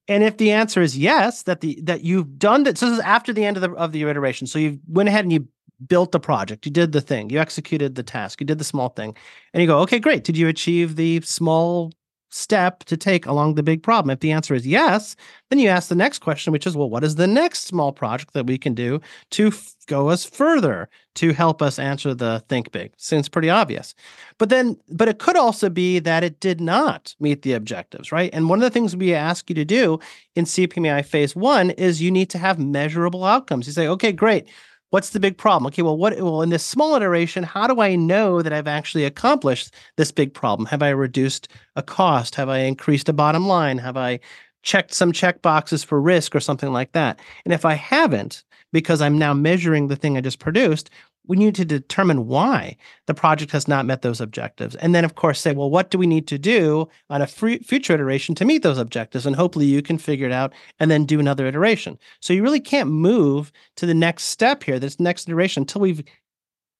And 0.07 0.23
if 0.23 0.37
the 0.37 0.51
answer 0.51 0.81
is 0.81 0.97
yes, 0.97 1.43
that 1.43 1.61
the 1.61 1.79
that 1.83 2.03
you've 2.03 2.37
done 2.37 2.63
that, 2.63 2.77
so 2.77 2.87
this 2.87 2.99
is 2.99 3.03
after 3.03 3.33
the 3.33 3.45
end 3.45 3.57
of 3.57 3.61
the 3.61 3.71
of 3.71 3.91
the 3.91 4.03
iteration. 4.03 4.47
So 4.47 4.59
you 4.59 4.79
went 4.87 5.09
ahead 5.09 5.25
and 5.25 5.33
you 5.33 5.47
built 5.87 6.11
the 6.11 6.19
project, 6.19 6.65
you 6.65 6.71
did 6.71 6.91
the 6.91 7.01
thing, 7.01 7.29
you 7.29 7.39
executed 7.39 7.95
the 7.95 8.03
task, 8.03 8.41
you 8.41 8.45
did 8.45 8.57
the 8.57 8.65
small 8.65 8.89
thing, 8.89 9.15
and 9.53 9.61
you 9.61 9.67
go, 9.67 9.79
okay, 9.79 9.99
great. 9.99 10.25
Did 10.25 10.37
you 10.37 10.47
achieve 10.47 10.97
the 10.97 11.21
small 11.21 11.93
step 12.29 12.83
to 12.85 12.97
take 12.97 13.25
along 13.25 13.55
the 13.55 13.63
big 13.63 13.83
problem? 13.83 14.11
If 14.11 14.19
the 14.19 14.31
answer 14.31 14.53
is 14.53 14.65
yes, 14.65 15.15
then 15.49 15.59
you 15.59 15.69
ask 15.69 15.89
the 15.89 15.95
next 15.95 16.19
question, 16.19 16.53
which 16.53 16.67
is, 16.67 16.75
well, 16.75 16.89
what 16.89 17.03
is 17.03 17.15
the 17.15 17.27
next 17.27 17.63
small 17.63 17.91
project 17.91 18.33
that 18.33 18.45
we 18.45 18.57
can 18.57 18.73
do 18.73 19.01
to 19.31 19.47
f- 19.47 19.75
go 19.87 20.09
us 20.09 20.25
further 20.25 20.89
to 21.15 21.33
help 21.33 21.61
us 21.61 21.79
answer 21.79 22.13
the 22.13 22.43
think 22.49 22.71
big? 22.71 22.91
Seems 22.97 23.29
pretty 23.29 23.49
obvious. 23.49 23.95
But 24.37 24.49
then, 24.49 24.77
but 24.89 25.09
it 25.09 25.19
could 25.19 25.37
also 25.37 25.69
be 25.69 25.99
that 25.99 26.23
it 26.23 26.39
did 26.39 26.61
not 26.61 27.15
meet 27.19 27.41
the 27.41 27.53
objectives, 27.53 28.11
right? 28.11 28.29
And 28.33 28.49
one 28.49 28.59
of 28.59 28.63
the 28.63 28.69
things 28.69 28.95
we 28.95 29.13
ask 29.13 29.49
you 29.49 29.55
to 29.55 29.65
do 29.65 29.99
in 30.35 30.45
CPMAI 30.45 31.05
phase 31.05 31.35
one 31.35 31.71
is 31.71 32.01
you 32.01 32.11
need 32.11 32.29
to 32.29 32.37
have 32.37 32.59
measurable 32.59 33.25
outcomes. 33.25 33.67
You 33.67 33.73
say, 33.73 33.87
okay, 33.87 34.11
great. 34.11 34.47
What's 34.91 35.11
the 35.11 35.19
big 35.19 35.37
problem? 35.37 35.67
Okay, 35.67 35.83
well, 35.83 35.97
what 35.97 36.19
well 36.19 36.41
in 36.41 36.49
this 36.49 36.65
small 36.65 36.95
iteration, 36.95 37.43
how 37.43 37.67
do 37.67 37.79
I 37.79 37.95
know 37.95 38.41
that 38.41 38.53
I've 38.53 38.67
actually 38.67 39.05
accomplished 39.05 39.73
this 39.97 40.11
big 40.11 40.33
problem? 40.33 40.65
Have 40.67 40.81
I 40.81 40.89
reduced 40.89 41.47
a 41.75 41.83
cost? 41.83 42.35
Have 42.35 42.49
I 42.49 42.59
increased 42.59 43.07
a 43.07 43.13
bottom 43.13 43.47
line? 43.47 43.77
Have 43.77 43.97
I 43.97 44.19
checked 44.63 44.93
some 44.93 45.11
check 45.11 45.41
boxes 45.43 45.83
for 45.83 46.01
risk 46.01 46.35
or 46.35 46.39
something 46.39 46.71
like 46.73 46.93
that? 46.93 47.19
And 47.45 47.53
if 47.53 47.65
I 47.65 47.75
haven't, 47.75 48.43
because 48.73 48.99
I'm 49.01 49.17
now 49.17 49.33
measuring 49.33 49.87
the 49.87 49.95
thing 49.95 50.17
I 50.17 50.21
just 50.21 50.39
produced, 50.39 50.89
we 51.27 51.37
need 51.37 51.55
to 51.55 51.65
determine 51.65 52.27
why 52.27 52.75
the 53.05 53.13
project 53.13 53.51
has 53.51 53.67
not 53.67 53.85
met 53.85 54.01
those 54.01 54.19
objectives. 54.19 54.75
And 54.75 54.95
then, 54.95 55.05
of 55.05 55.15
course, 55.15 55.39
say, 55.39 55.53
well, 55.53 55.69
what 55.69 55.91
do 55.91 55.97
we 55.97 56.07
need 56.07 56.27
to 56.27 56.39
do 56.39 56.89
on 57.09 57.21
a 57.21 57.27
free, 57.27 57.59
future 57.59 57.93
iteration 57.93 58.33
to 58.35 58.45
meet 58.45 58.63
those 58.63 58.79
objectives? 58.79 59.25
And 59.25 59.35
hopefully 59.35 59.67
you 59.67 59.81
can 59.81 59.99
figure 59.99 60.25
it 60.25 60.31
out 60.31 60.53
and 60.79 60.89
then 60.89 61.05
do 61.05 61.19
another 61.19 61.45
iteration. 61.45 61.99
So 62.19 62.33
you 62.33 62.41
really 62.41 62.59
can't 62.59 62.89
move 62.89 63.51
to 63.75 63.85
the 63.85 63.93
next 63.93 64.23
step 64.23 64.63
here, 64.63 64.79
this 64.79 64.99
next 64.99 65.27
iteration, 65.27 65.61
until 65.63 65.81
we've 65.81 66.03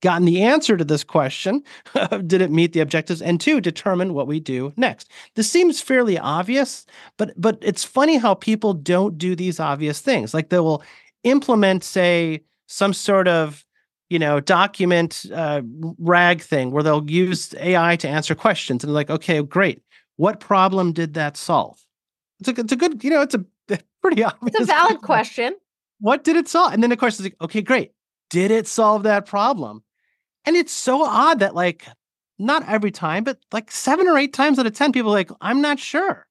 gotten 0.02 0.26
the 0.26 0.42
answer 0.42 0.78
to 0.78 0.86
this 0.86 1.04
question 1.04 1.62
did 2.26 2.42
it 2.42 2.52
meet 2.52 2.74
the 2.74 2.80
objectives 2.80 3.22
and 3.22 3.40
two 3.40 3.60
determine 3.60 4.14
what 4.14 4.28
we 4.28 4.40
do 4.40 4.72
next 4.78 5.12
this 5.36 5.52
seems 5.52 5.82
fairly 5.82 6.18
obvious 6.18 6.86
but 7.18 7.34
but 7.36 7.58
it's 7.62 7.84
funny 7.84 8.18
how 8.18 8.34
people 8.34 8.74
don't 8.74 9.18
do 9.18 9.36
these 9.36 9.60
obvious 9.60 10.00
things 10.00 10.34
like 10.34 10.50
they 10.50 10.60
will 10.60 10.82
implement 11.24 11.84
say 11.84 12.42
some 12.68 12.94
sort 12.94 13.28
of 13.28 13.66
you 14.10 14.20
know, 14.20 14.40
document 14.40 15.26
uh, 15.34 15.62
rag 16.00 16.42
thing 16.42 16.72
where 16.72 16.84
they'll 16.84 17.10
use 17.10 17.54
AI 17.60 17.96
to 17.98 18.08
answer 18.08 18.36
questions 18.36 18.84
and 18.84 18.94
like, 18.94 19.10
okay, 19.10 19.42
great. 19.42 19.82
What 20.18 20.40
problem 20.40 20.92
did 20.94 21.14
that 21.14 21.38
solve? 21.38 21.80
It's 22.40 22.50
a, 22.50 22.60
it's 22.60 22.72
a 22.74 22.76
good, 22.76 23.04
you 23.04 23.10
know, 23.12 23.22
it's 23.22 23.36
a 23.36 23.46
pretty 24.02 24.24
obvious. 24.24 24.56
It's 24.56 24.64
a 24.64 24.66
valid 24.66 25.02
question. 25.02 25.56
what 26.00 26.24
did 26.24 26.36
it 26.36 26.48
solve? 26.48 26.74
And 26.74 26.82
then 26.82 26.92
of 26.92 26.98
course 26.98 27.16
it's 27.20 27.24
like, 27.24 27.36
okay, 27.42 27.62
great. 27.62 27.92
Did 28.30 28.52
it 28.52 28.68
solve 28.68 29.04
that 29.04 29.26
problem? 29.26 29.84
And 30.46 30.56
it's 30.56 30.72
so 30.74 31.04
odd 31.04 31.40
that 31.40 31.54
like 31.56 31.86
not 32.40 32.68
every 32.68 32.92
time, 32.92 33.24
but 33.24 33.38
like 33.52 33.70
seven 33.72 34.08
or 34.08 34.18
eight 34.18 34.34
times 34.34 34.58
out 34.60 34.66
of 34.66 34.74
10, 34.74 34.92
people 34.92 35.12
like, 35.12 35.30
I'm 35.42 35.62
not 35.62 35.78
sure. 35.80 36.26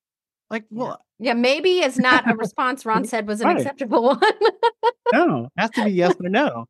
Like, 0.50 0.64
well, 0.70 1.00
yeah, 1.18 1.34
maybe 1.34 1.80
is 1.80 1.98
not 1.98 2.30
a 2.30 2.34
response 2.36 2.86
Ron 2.86 3.04
said 3.04 3.26
was 3.26 3.40
an 3.40 3.48
Right. 3.48 3.58
acceptable 3.58 4.02
one. 4.04 4.20
no, 5.12 5.44
it 5.44 5.50
has 5.60 5.70
to 5.72 5.84
be 5.84 5.90
yes 5.92 6.14
or 6.22 6.28
no. 6.30 6.66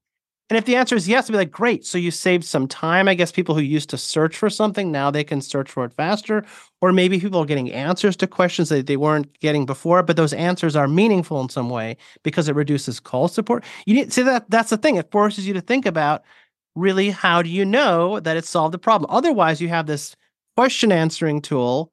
And 0.50 0.56
if 0.56 0.64
the 0.64 0.76
answer 0.76 0.96
is 0.96 1.06
yes, 1.06 1.26
it'd 1.26 1.34
be 1.34 1.38
like, 1.38 1.50
great. 1.50 1.84
So 1.84 1.98
you 1.98 2.10
saved 2.10 2.44
some 2.44 2.66
time. 2.66 3.06
I 3.06 3.14
guess 3.14 3.30
people 3.30 3.54
who 3.54 3.60
used 3.60 3.90
to 3.90 3.98
search 3.98 4.36
for 4.36 4.48
something, 4.48 4.90
now 4.90 5.10
they 5.10 5.24
can 5.24 5.42
search 5.42 5.70
for 5.70 5.84
it 5.84 5.92
faster. 5.92 6.44
Or 6.80 6.90
maybe 6.90 7.20
people 7.20 7.40
are 7.40 7.46
getting 7.46 7.70
answers 7.70 8.16
to 8.16 8.26
questions 8.26 8.70
that 8.70 8.86
they 8.86 8.96
weren't 8.96 9.38
getting 9.40 9.66
before, 9.66 10.02
but 10.02 10.16
those 10.16 10.32
answers 10.32 10.74
are 10.74 10.88
meaningful 10.88 11.40
in 11.42 11.50
some 11.50 11.68
way 11.68 11.98
because 12.22 12.48
it 12.48 12.54
reduces 12.54 12.98
call 12.98 13.28
support. 13.28 13.62
You 13.84 13.94
need 13.94 14.12
see 14.12 14.22
that 14.22 14.48
that's 14.48 14.70
the 14.70 14.78
thing. 14.78 14.96
It 14.96 15.10
forces 15.10 15.46
you 15.46 15.52
to 15.52 15.60
think 15.60 15.84
about 15.84 16.24
really 16.74 17.10
how 17.10 17.42
do 17.42 17.50
you 17.50 17.64
know 17.64 18.20
that 18.20 18.36
it 18.36 18.44
solved 18.44 18.72
the 18.72 18.78
problem? 18.78 19.10
Otherwise, 19.10 19.60
you 19.60 19.68
have 19.68 19.86
this 19.86 20.16
question 20.56 20.92
answering 20.92 21.42
tool. 21.42 21.92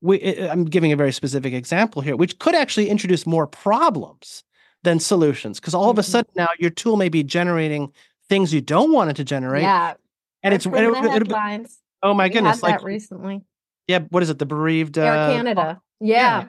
We, 0.00 0.48
I'm 0.48 0.64
giving 0.64 0.92
a 0.92 0.96
very 0.96 1.12
specific 1.12 1.52
example 1.52 2.02
here, 2.02 2.16
which 2.16 2.38
could 2.38 2.54
actually 2.54 2.88
introduce 2.88 3.26
more 3.26 3.46
problems 3.46 4.44
than 4.82 4.98
solutions 4.98 5.60
because 5.60 5.74
all 5.74 5.90
of 5.90 5.98
a 5.98 6.02
Mhm. 6.02 6.06
sudden 6.06 6.32
now 6.36 6.48
your 6.58 6.70
tool 6.70 6.96
may 6.96 7.08
be 7.08 7.22
generating 7.22 7.92
things 8.28 8.52
you 8.52 8.60
don't 8.60 8.92
want 8.92 9.10
it 9.10 9.16
to 9.16 9.24
generate 9.24 9.62
Yeah, 9.62 9.94
and 10.42 10.54
it's 10.54 10.64
that's 10.64 10.76
and 10.76 10.94
the 10.94 10.98
it- 10.98 11.02
be- 11.02 11.08
headlines. 11.10 11.78
oh 12.02 12.14
my 12.14 12.24
We 12.24 12.30
goodness 12.30 12.62
like 12.62 12.78
that 12.80 12.84
recently. 12.84 13.42
yeah 13.86 14.00
what 14.10 14.22
is 14.22 14.30
it 14.30 14.38
the 14.38 14.46
bereaved 14.46 14.98
Air 14.98 15.12
uh, 15.14 15.32
Canada. 15.32 15.80
yeah. 16.00 16.16
Yeah. 16.40 16.44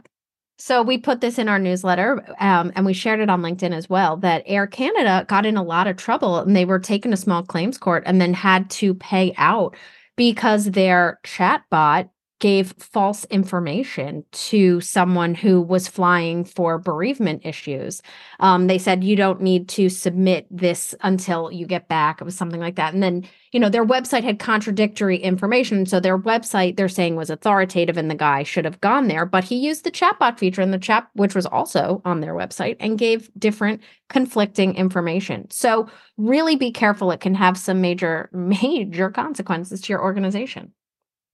So 0.59 0.81
we 0.83 0.97
put 0.99 1.19
this 1.19 1.39
in 1.39 1.49
our 1.49 1.57
newsletter 1.59 2.23
um, 2.39 2.71
and 2.75 2.85
we 2.85 2.93
shared 2.93 3.19
it 3.19 3.29
on 3.29 3.41
LinkedIn 3.41 3.73
as 3.73 3.89
well 3.89 4.17
that 4.17 4.43
Air 4.45 4.67
Canada 4.67 5.25
got 5.27 5.45
in 5.47 5.57
a 5.57 5.63
lot 5.63 5.87
of 5.87 5.97
trouble 5.97 6.37
and 6.39 6.55
they 6.55 6.63
were 6.63 6.79
taken 6.79 7.11
to 7.11 7.17
small 7.17 7.41
claims 7.43 7.77
court 7.77 8.03
and 8.05 8.21
then 8.21 8.33
had 8.35 8.69
to 8.69 8.93
pay 8.93 9.33
out 9.37 9.75
because 10.15 10.71
their 10.71 11.19
chatbot 11.25 12.09
gave 12.43 12.73
false 12.77 13.23
information 13.31 14.25
to 14.33 14.81
someone 14.81 15.33
who 15.33 15.62
was 15.62 15.88
flying 15.88 16.43
for 16.43 16.77
bereavement 16.77 17.41
issues. 17.45 18.01
Um, 18.41 18.67
they 18.67 18.77
said 18.77 19.01
you 19.01 19.15
don't 19.15 19.39
need 19.39 19.69
to 19.69 19.88
submit 19.88 20.45
this 20.51 20.93
until 21.03 21.50
you 21.53 21.65
get 21.65 21.88
back. 21.88 22.19
It 22.19 22.25
was 22.25 22.35
something 22.35 22.59
like 22.59 22.75
that. 22.75 22.93
And 22.93 23.01
then, 23.01 23.25
you 23.53 23.62
know, 23.62 23.69
their 23.69 23.85
website 23.85 24.25
had 24.25 24.39
contradictory 24.39 25.15
information. 25.15 25.85
So 25.85 26.01
their 26.01 26.19
website 26.19 26.75
they're 26.75 26.89
saying 26.89 27.15
was 27.15 27.29
authoritative 27.29 27.95
and 27.95 28.12
the 28.12 28.15
guy 28.15 28.43
should 28.43 28.65
have 28.65 28.81
gone 28.81 29.07
there, 29.07 29.25
but 29.25 29.45
he 29.45 29.55
used 29.55 29.85
the 29.85 29.91
chatbot 29.91 30.38
feature 30.38 30.62
in 30.62 30.71
the 30.71 30.77
chat, 30.77 31.07
which 31.13 31.35
was 31.35 31.45
also 31.45 32.01
on 32.03 32.19
their 32.19 32.33
website, 32.33 32.75
and 32.81 33.00
gave 33.00 33.31
different 33.39 33.81
conflicting 34.09 34.75
information. 34.75 35.50
So 35.50 35.88
really 36.17 36.57
be 36.57 36.73
careful. 36.73 37.09
It 37.12 37.21
can 37.21 37.35
have 37.35 37.57
some 37.57 37.79
major, 37.79 38.29
major 38.33 39.09
consequences 39.09 39.79
to 39.79 39.93
your 39.93 40.03
organization. 40.03 40.73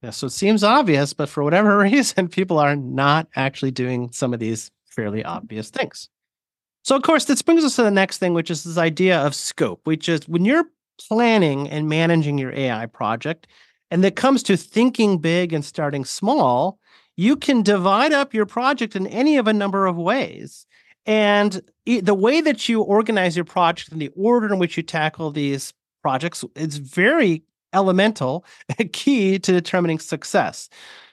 Yeah 0.02 0.10
so 0.10 0.28
it 0.28 0.32
seems 0.32 0.64
obvious 0.64 1.14
but 1.14 1.30
for 1.30 1.44
whatever 1.44 1.78
reason 1.80 2.28
people 2.28 2.60
are 2.60 2.76
not 2.76 3.28
actually 3.36 3.72
doing 3.72 4.12
some 4.12 4.34
of 4.34 4.40
these 4.40 4.72
fairly 4.86 5.24
obvious 5.24 5.70
things. 5.70 6.10
So 6.84 6.96
of 6.96 7.04
course 7.04 7.26
this 7.26 7.42
brings 7.42 7.64
us 7.64 7.76
to 7.76 7.84
the 7.84 7.92
next 7.92 8.18
thing 8.18 8.34
which 8.34 8.52
is 8.52 8.64
this 8.64 8.78
idea 8.78 9.20
of 9.20 9.36
scope 9.36 9.82
which 9.84 10.10
is 10.10 10.28
when 10.28 10.46
you're 10.46 10.66
planning 11.08 11.70
and 11.70 11.88
managing 11.88 12.38
your 12.38 12.54
ai 12.54 12.86
project 12.86 13.48
and 13.90 14.04
it 14.04 14.16
comes 14.16 14.44
to 14.44 14.58
thinking 14.58 15.18
big 15.18 15.54
and 15.54 15.64
starting 15.64 16.04
small 16.04 16.80
you 17.20 17.36
can 17.36 17.62
divide 17.64 18.14
up 18.14 18.34
your 18.34 18.46
project 18.46 18.96
in 18.96 19.06
any 19.06 19.36
of 19.36 19.46
a 19.46 19.52
number 19.52 19.88
of 19.88 19.98
ways. 19.98 20.66
And 21.06 21.62
the 21.86 22.14
way 22.14 22.40
that 22.40 22.70
you 22.70 22.82
organize 22.82 23.36
your 23.36 23.44
project 23.44 23.92
and 23.92 24.02
the 24.02 24.12
order 24.16 24.54
in 24.54 24.58
which 24.58 24.78
you 24.78 24.84
tackle 24.84 25.30
these 25.30 25.74
projects 26.02 26.46
is 26.56 26.78
very 26.78 27.44
elemental 27.74 28.46
key 28.94 29.40
to 29.40 29.52
determining 29.52 30.00
success. 30.00 30.70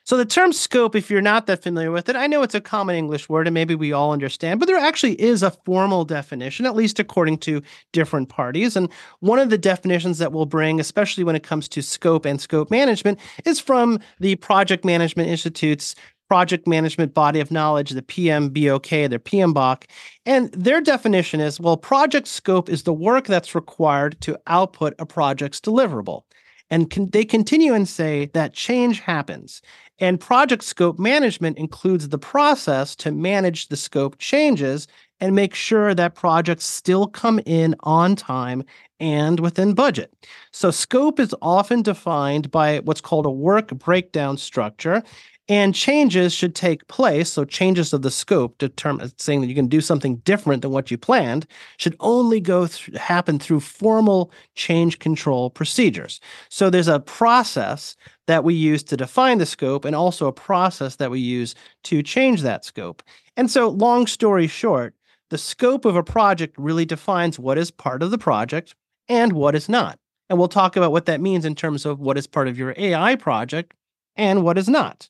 So 0.07 0.17
the 0.17 0.25
term 0.25 0.53
scope, 0.53 0.95
if 0.95 1.11
you're 1.11 1.21
not 1.21 1.49
that 1.49 1.65
familiar 1.65 1.91
with 1.91 2.09
it, 2.09 2.15
I 2.15 2.29
know 2.29 2.45
it's 2.45 2.55
a 2.55 2.61
common 2.61 2.95
English 2.95 3.29
word 3.29 3.49
and 3.49 3.55
maybe 3.55 3.75
we 3.75 3.93
all 3.93 4.13
understand, 4.13 4.61
but 4.61 4.67
there 4.67 4.77
actually 4.77 5.21
is 5.21 5.43
a 5.43 5.51
formal 5.51 6.05
definition, 6.05 6.65
at 6.65 6.77
least 6.77 7.01
according 7.01 7.39
to 7.39 7.61
different 7.93 8.29
parties. 8.29 8.77
And 8.77 8.89
one 9.19 9.41
of 9.41 9.51
the 9.51 9.59
definitions 9.59 10.19
that 10.19 10.31
we'll 10.31 10.47
bring, 10.47 10.79
especially 10.79 11.25
when 11.25 11.35
it 11.35 11.43
comes 11.43 11.69
to 11.71 11.83
scope 11.83 12.25
and 12.25 12.41
scope 12.41 12.71
management, 12.71 13.19
is 13.45 13.59
from 13.59 13.99
the 14.21 14.37
Project 14.37 14.85
Management 14.85 15.29
Institute's 15.29 15.97
project 16.29 16.69
management 16.69 17.13
body 17.13 17.41
of 17.41 17.51
knowledge, 17.51 17.91
the 17.91 18.03
PMBOK, 18.03 19.09
their 19.11 19.19
PMBOK. 19.19 19.85
And 20.25 20.53
their 20.53 20.81
definition 20.81 21.41
is 21.41 21.59
well, 21.59 21.77
project 21.77 22.29
scope 22.29 22.69
is 22.69 22.85
the 22.85 22.93
work 22.93 23.27
that's 23.27 23.57
required 23.57 24.21
to 24.21 24.39
output 24.47 24.95
a 25.01 25.07
project's 25.07 25.61
deliverable. 25.61 26.23
And 26.71 26.91
they 27.13 27.25
continue 27.25 27.75
and 27.75 27.89
say 27.89 28.27
that 28.35 28.53
change 28.53 29.01
happens. 29.01 29.63
And 29.99 30.21
project 30.21 30.65
scope 30.65 30.99
management 30.99 31.59
includes 31.59 32.09
the 32.09 32.19
process 32.19 32.95
to 32.97 33.13
manage 33.13 33.69
the 33.69 33.77
scope 33.77 34.19
changes 34.19 34.87
and 35.21 35.35
make 35.35 35.55
sure 35.55 35.95
that 35.95 36.15
projects 36.15 36.67
still 36.67 37.07
come 37.07 37.41
in 37.47 37.75
on 37.81 38.17
time 38.17 38.63
and 39.01 39.41
within 39.41 39.75
budget. 39.75 40.13
So, 40.53 40.71
scope 40.71 41.21
is 41.21 41.35
often 41.41 41.83
defined 41.83 42.51
by 42.51 42.81
what's 42.81 43.01
called 43.01 43.27
a 43.27 43.31
work 43.31 43.69
breakdown 43.69 44.37
structure. 44.37 45.03
And 45.49 45.77
changes 45.77 46.35
should 46.35 46.57
take 46.57 46.89
place. 46.89 47.31
So, 47.31 47.45
changes 47.45 47.93
of 47.93 48.03
the 48.03 48.11
scope, 48.11 48.59
determine 48.59 49.13
saying 49.17 49.43
that 49.43 49.47
you 49.47 49.55
can 49.55 49.69
do 49.69 49.81
something 49.81 50.17
different 50.19 50.63
than 50.63 50.73
what 50.73 50.91
you 50.91 50.99
planned, 50.99 51.47
should 51.77 51.95
only 52.01 52.41
go 52.41 52.67
through, 52.67 52.99
happen 52.99 53.39
through 53.39 53.61
formal 53.61 54.33
change 54.57 54.99
control 54.99 55.51
procedures. 55.51 56.21
So, 56.49 56.69
there's 56.69 56.89
a 56.89 56.99
process 56.99 57.95
that 58.27 58.43
we 58.43 58.55
use 58.55 58.83
to 58.85 58.97
define 58.97 59.39
the 59.39 59.47
scope, 59.47 59.85
and 59.85 59.95
also 59.95 60.27
a 60.27 60.33
process 60.33 60.97
that 60.97 61.13
we 61.13 61.21
use 61.21 61.55
to 61.85 62.03
change 62.03 62.43
that 62.43 62.65
scope. 62.65 63.05
And 63.37 63.49
so, 63.49 63.69
long 63.69 64.09
story 64.09 64.49
short, 64.49 64.95
the 65.31 65.39
scope 65.39 65.85
of 65.85 65.95
a 65.95 66.03
project 66.03 66.57
really 66.59 66.85
defines 66.85 67.39
what 67.39 67.57
is 67.57 67.71
part 67.71 68.03
of 68.03 68.11
the 68.11 68.19
project 68.19 68.75
and 69.09 69.33
what 69.33 69.55
is 69.55 69.69
not. 69.69 69.99
And 70.29 70.39
we'll 70.39 70.49
talk 70.49 70.77
about 70.77 70.93
what 70.93 71.07
that 71.07 71.21
means 71.21 71.45
in 71.45 71.55
terms 71.55 71.87
of 71.87 72.01
what 72.01 72.19
is 72.19 72.27
part 72.27 72.49
of 72.49 72.59
your 72.59 72.75
AI 72.77 73.15
project 73.15 73.75
and 74.17 74.43
what 74.43 74.59
is 74.59 74.69
not. 74.69 75.09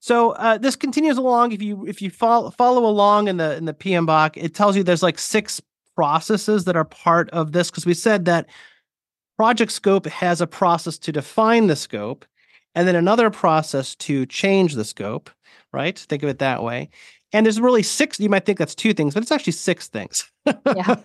So 0.00 0.30
uh, 0.32 0.56
this 0.58 0.76
continues 0.76 1.18
along. 1.18 1.52
If 1.52 1.62
you 1.62 1.86
if 1.86 2.00
you 2.00 2.10
follow 2.10 2.50
follow 2.50 2.86
along 2.86 3.28
in 3.28 3.36
the 3.36 3.56
in 3.56 3.66
the 3.66 3.74
PMBOK, 3.74 4.36
it 4.36 4.54
tells 4.54 4.76
you 4.76 4.82
there's 4.82 5.02
like 5.02 5.18
six 5.18 5.60
processes 5.94 6.64
that 6.64 6.76
are 6.76 6.86
part 6.86 7.28
of 7.30 7.52
this 7.52 7.70
because 7.70 7.84
we 7.84 7.92
said 7.92 8.24
that 8.24 8.46
project 9.36 9.72
scope 9.72 10.06
has 10.06 10.40
a 10.40 10.46
process 10.46 10.98
to 10.98 11.12
define 11.12 11.66
the 11.66 11.76
scope, 11.76 12.24
and 12.74 12.88
then 12.88 12.96
another 12.96 13.30
process 13.30 13.94
to 13.96 14.24
change 14.26 14.74
the 14.74 14.84
scope. 14.84 15.30
Right? 15.72 15.98
Think 15.98 16.22
of 16.22 16.30
it 16.30 16.38
that 16.38 16.62
way. 16.62 16.88
And 17.32 17.46
there's 17.46 17.60
really 17.60 17.82
six. 17.82 18.18
You 18.18 18.28
might 18.28 18.44
think 18.44 18.58
that's 18.58 18.74
two 18.74 18.94
things, 18.94 19.14
but 19.14 19.22
it's 19.22 19.30
actually 19.30 19.52
six 19.52 19.86
things. 19.86 20.28
Yeah. 20.74 20.96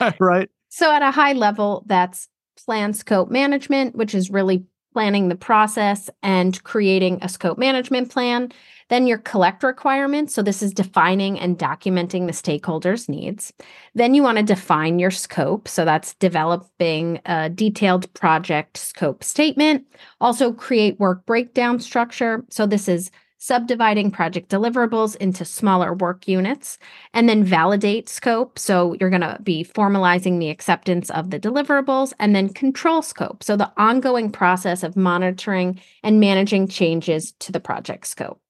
right. 0.18 0.50
So, 0.70 0.90
at 0.90 1.02
a 1.02 1.10
high 1.10 1.34
level, 1.34 1.84
that's 1.86 2.28
plan 2.56 2.94
scope 2.94 3.30
management, 3.30 3.94
which 3.94 4.14
is 4.14 4.30
really 4.30 4.64
planning 4.94 5.28
the 5.28 5.36
process 5.36 6.08
and 6.22 6.62
creating 6.64 7.18
a 7.20 7.28
scope 7.28 7.58
management 7.58 8.10
plan. 8.10 8.50
Then 8.90 9.06
your 9.06 9.18
collect 9.18 9.62
requirements. 9.62 10.34
So, 10.34 10.42
this 10.42 10.62
is 10.62 10.72
defining 10.72 11.38
and 11.38 11.58
documenting 11.58 12.26
the 12.26 12.32
stakeholders' 12.32 13.08
needs. 13.08 13.52
Then 13.94 14.14
you 14.14 14.22
want 14.22 14.38
to 14.38 14.44
define 14.44 14.98
your 14.98 15.10
scope. 15.10 15.68
So, 15.68 15.84
that's 15.84 16.14
developing 16.14 17.20
a 17.26 17.50
detailed 17.50 18.12
project 18.14 18.76
scope 18.76 19.24
statement. 19.24 19.84
Also, 20.20 20.52
create 20.52 21.00
work 21.00 21.26
breakdown 21.26 21.80
structure. 21.80 22.44
So, 22.50 22.66
this 22.66 22.88
is 22.88 23.10
subdividing 23.44 24.10
project 24.10 24.50
deliverables 24.50 25.16
into 25.16 25.44
smaller 25.44 25.92
work 25.92 26.26
units 26.26 26.78
and 27.12 27.28
then 27.28 27.44
validate 27.44 28.08
scope. 28.08 28.58
So 28.58 28.96
you're 28.98 29.10
going 29.10 29.20
to 29.20 29.38
be 29.42 29.64
formalizing 29.64 30.38
the 30.38 30.48
acceptance 30.48 31.10
of 31.10 31.28
the 31.28 31.38
deliverables 31.38 32.14
and 32.18 32.34
then 32.34 32.48
control 32.48 33.02
scope. 33.02 33.42
So 33.42 33.54
the 33.54 33.70
ongoing 33.76 34.32
process 34.32 34.82
of 34.82 34.96
monitoring 34.96 35.78
and 36.02 36.20
managing 36.20 36.68
changes 36.68 37.32
to 37.40 37.52
the 37.52 37.60
project 37.60 38.06
scope. 38.06 38.40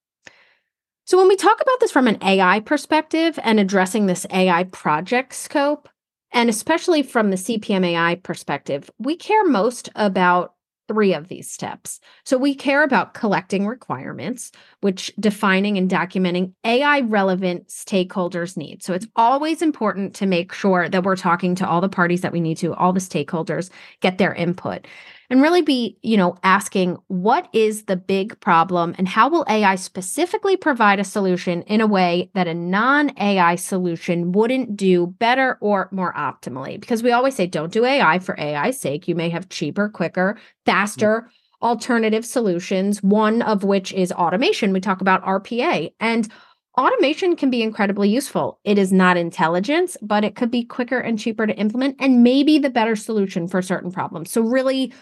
So 1.07 1.19
when 1.19 1.27
we 1.27 1.35
talk 1.35 1.61
about 1.61 1.81
this 1.81 1.91
from 1.91 2.07
an 2.07 2.23
AI 2.23 2.61
perspective 2.61 3.37
and 3.43 3.59
addressing 3.59 4.07
this 4.07 4.27
AI 4.31 4.63
project 4.65 5.35
scope, 5.35 5.89
and 6.31 6.49
especially 6.49 7.03
from 7.03 7.31
the 7.31 7.37
CPM 7.37 7.85
AI 7.85 8.15
perspective, 8.17 8.89
we 8.99 9.17
care 9.17 9.45
most 9.45 9.91
about 9.97 10.54
three 10.89 11.15
of 11.15 11.29
these 11.29 11.51
steps. 11.51 12.01
So 12.25 12.37
we 12.37 12.55
care 12.55 12.83
about 12.83 13.15
collecting 13.15 13.67
requirements, 13.67 14.53
which 14.81 15.13
defining 15.19 15.79
and 15.79 15.91
documenting 15.91 16.53
AI 16.65 17.01
relevant 17.01 17.69
stakeholders' 17.69 18.57
needs. 18.57 18.85
So 18.85 18.93
it's 18.93 19.07
always 19.17 19.63
important 19.63 20.15
to 20.17 20.27
make 20.27 20.53
sure 20.53 20.89
that 20.89 21.05
we're 21.05 21.17
talking 21.17 21.55
to 21.57 21.69
all 21.69 21.81
the 21.81 21.89
parties 21.89 22.21
that 22.21 22.33
we 22.33 22.41
need 22.41 22.59
to, 22.59 22.75
all 22.75 22.93
the 22.93 23.01
stakeholders, 23.01 23.71
get 24.01 24.19
their 24.19 24.35
input. 24.35 24.87
And 25.31 25.43
really 25.43 25.63
be, 25.63 25.97
you 26.03 26.17
know, 26.17 26.37
asking 26.43 26.97
what 27.09 27.49
is 27.53 27.85
the 27.85 27.97
big 27.97 28.39
problem 28.41 28.95
and 28.99 29.09
how 29.09 29.29
will 29.29 29.45
AI 29.49 29.75
specifically 29.77 30.57
provide 30.57 31.01
a 31.01 31.05
solution 31.05 31.63
in 31.63 31.81
a 31.81 31.87
way 31.87 32.31
that 32.35 32.49
a 32.49 32.55
non-AI 32.55 33.55
solution 33.57 34.33
wouldn't 34.33 34.77
do 34.77 35.07
better 35.07 35.59
or 35.61 35.89
more 35.93 36.13
optimally? 36.15 36.79
Because 36.81 37.03
we 37.03 37.13
always 37.13 37.35
say 37.35 37.47
don't 37.47 37.73
do 37.73 37.85
AI 37.85 38.19
for 38.19 38.39
AI's 38.39 38.81
sake. 38.81 39.09
You 39.09 39.15
may 39.15 39.29
have 39.29 39.49
cheaper, 39.49 39.89
quicker, 39.89 40.35
mm. 40.35 40.41
faster 40.67 41.31
alternative 41.63 42.27
solutions, 42.27 43.03
one 43.03 43.43
of 43.43 43.65
which 43.65 43.93
is 43.93 44.13
automation. 44.13 44.73
We 44.73 44.81
talk 44.81 45.01
about 45.01 45.25
RPA 45.25 45.93
and 45.99 46.31
automation 46.77 47.37
can 47.37 47.51
be 47.51 47.63
incredibly 47.63 48.09
useful. 48.09 48.61
It 48.65 48.79
is 48.79 48.93
not 48.93 49.17
intelligence, 49.17 49.97
but 50.03 50.25
it 50.25 50.37
could 50.37 50.51
be 50.51 50.65
quicker 50.65 50.99
and 50.99 51.19
cheaper 51.19 51.47
to 51.47 51.57
implement 51.57 51.97
and 52.01 52.23
maybe 52.23 52.59
the 52.59 52.71
better 52.71 52.97
solution 52.97 53.49
for 53.49 53.63
certain 53.63 53.93
problems. 53.93 54.31
So 54.31 54.43
really, 54.43 54.93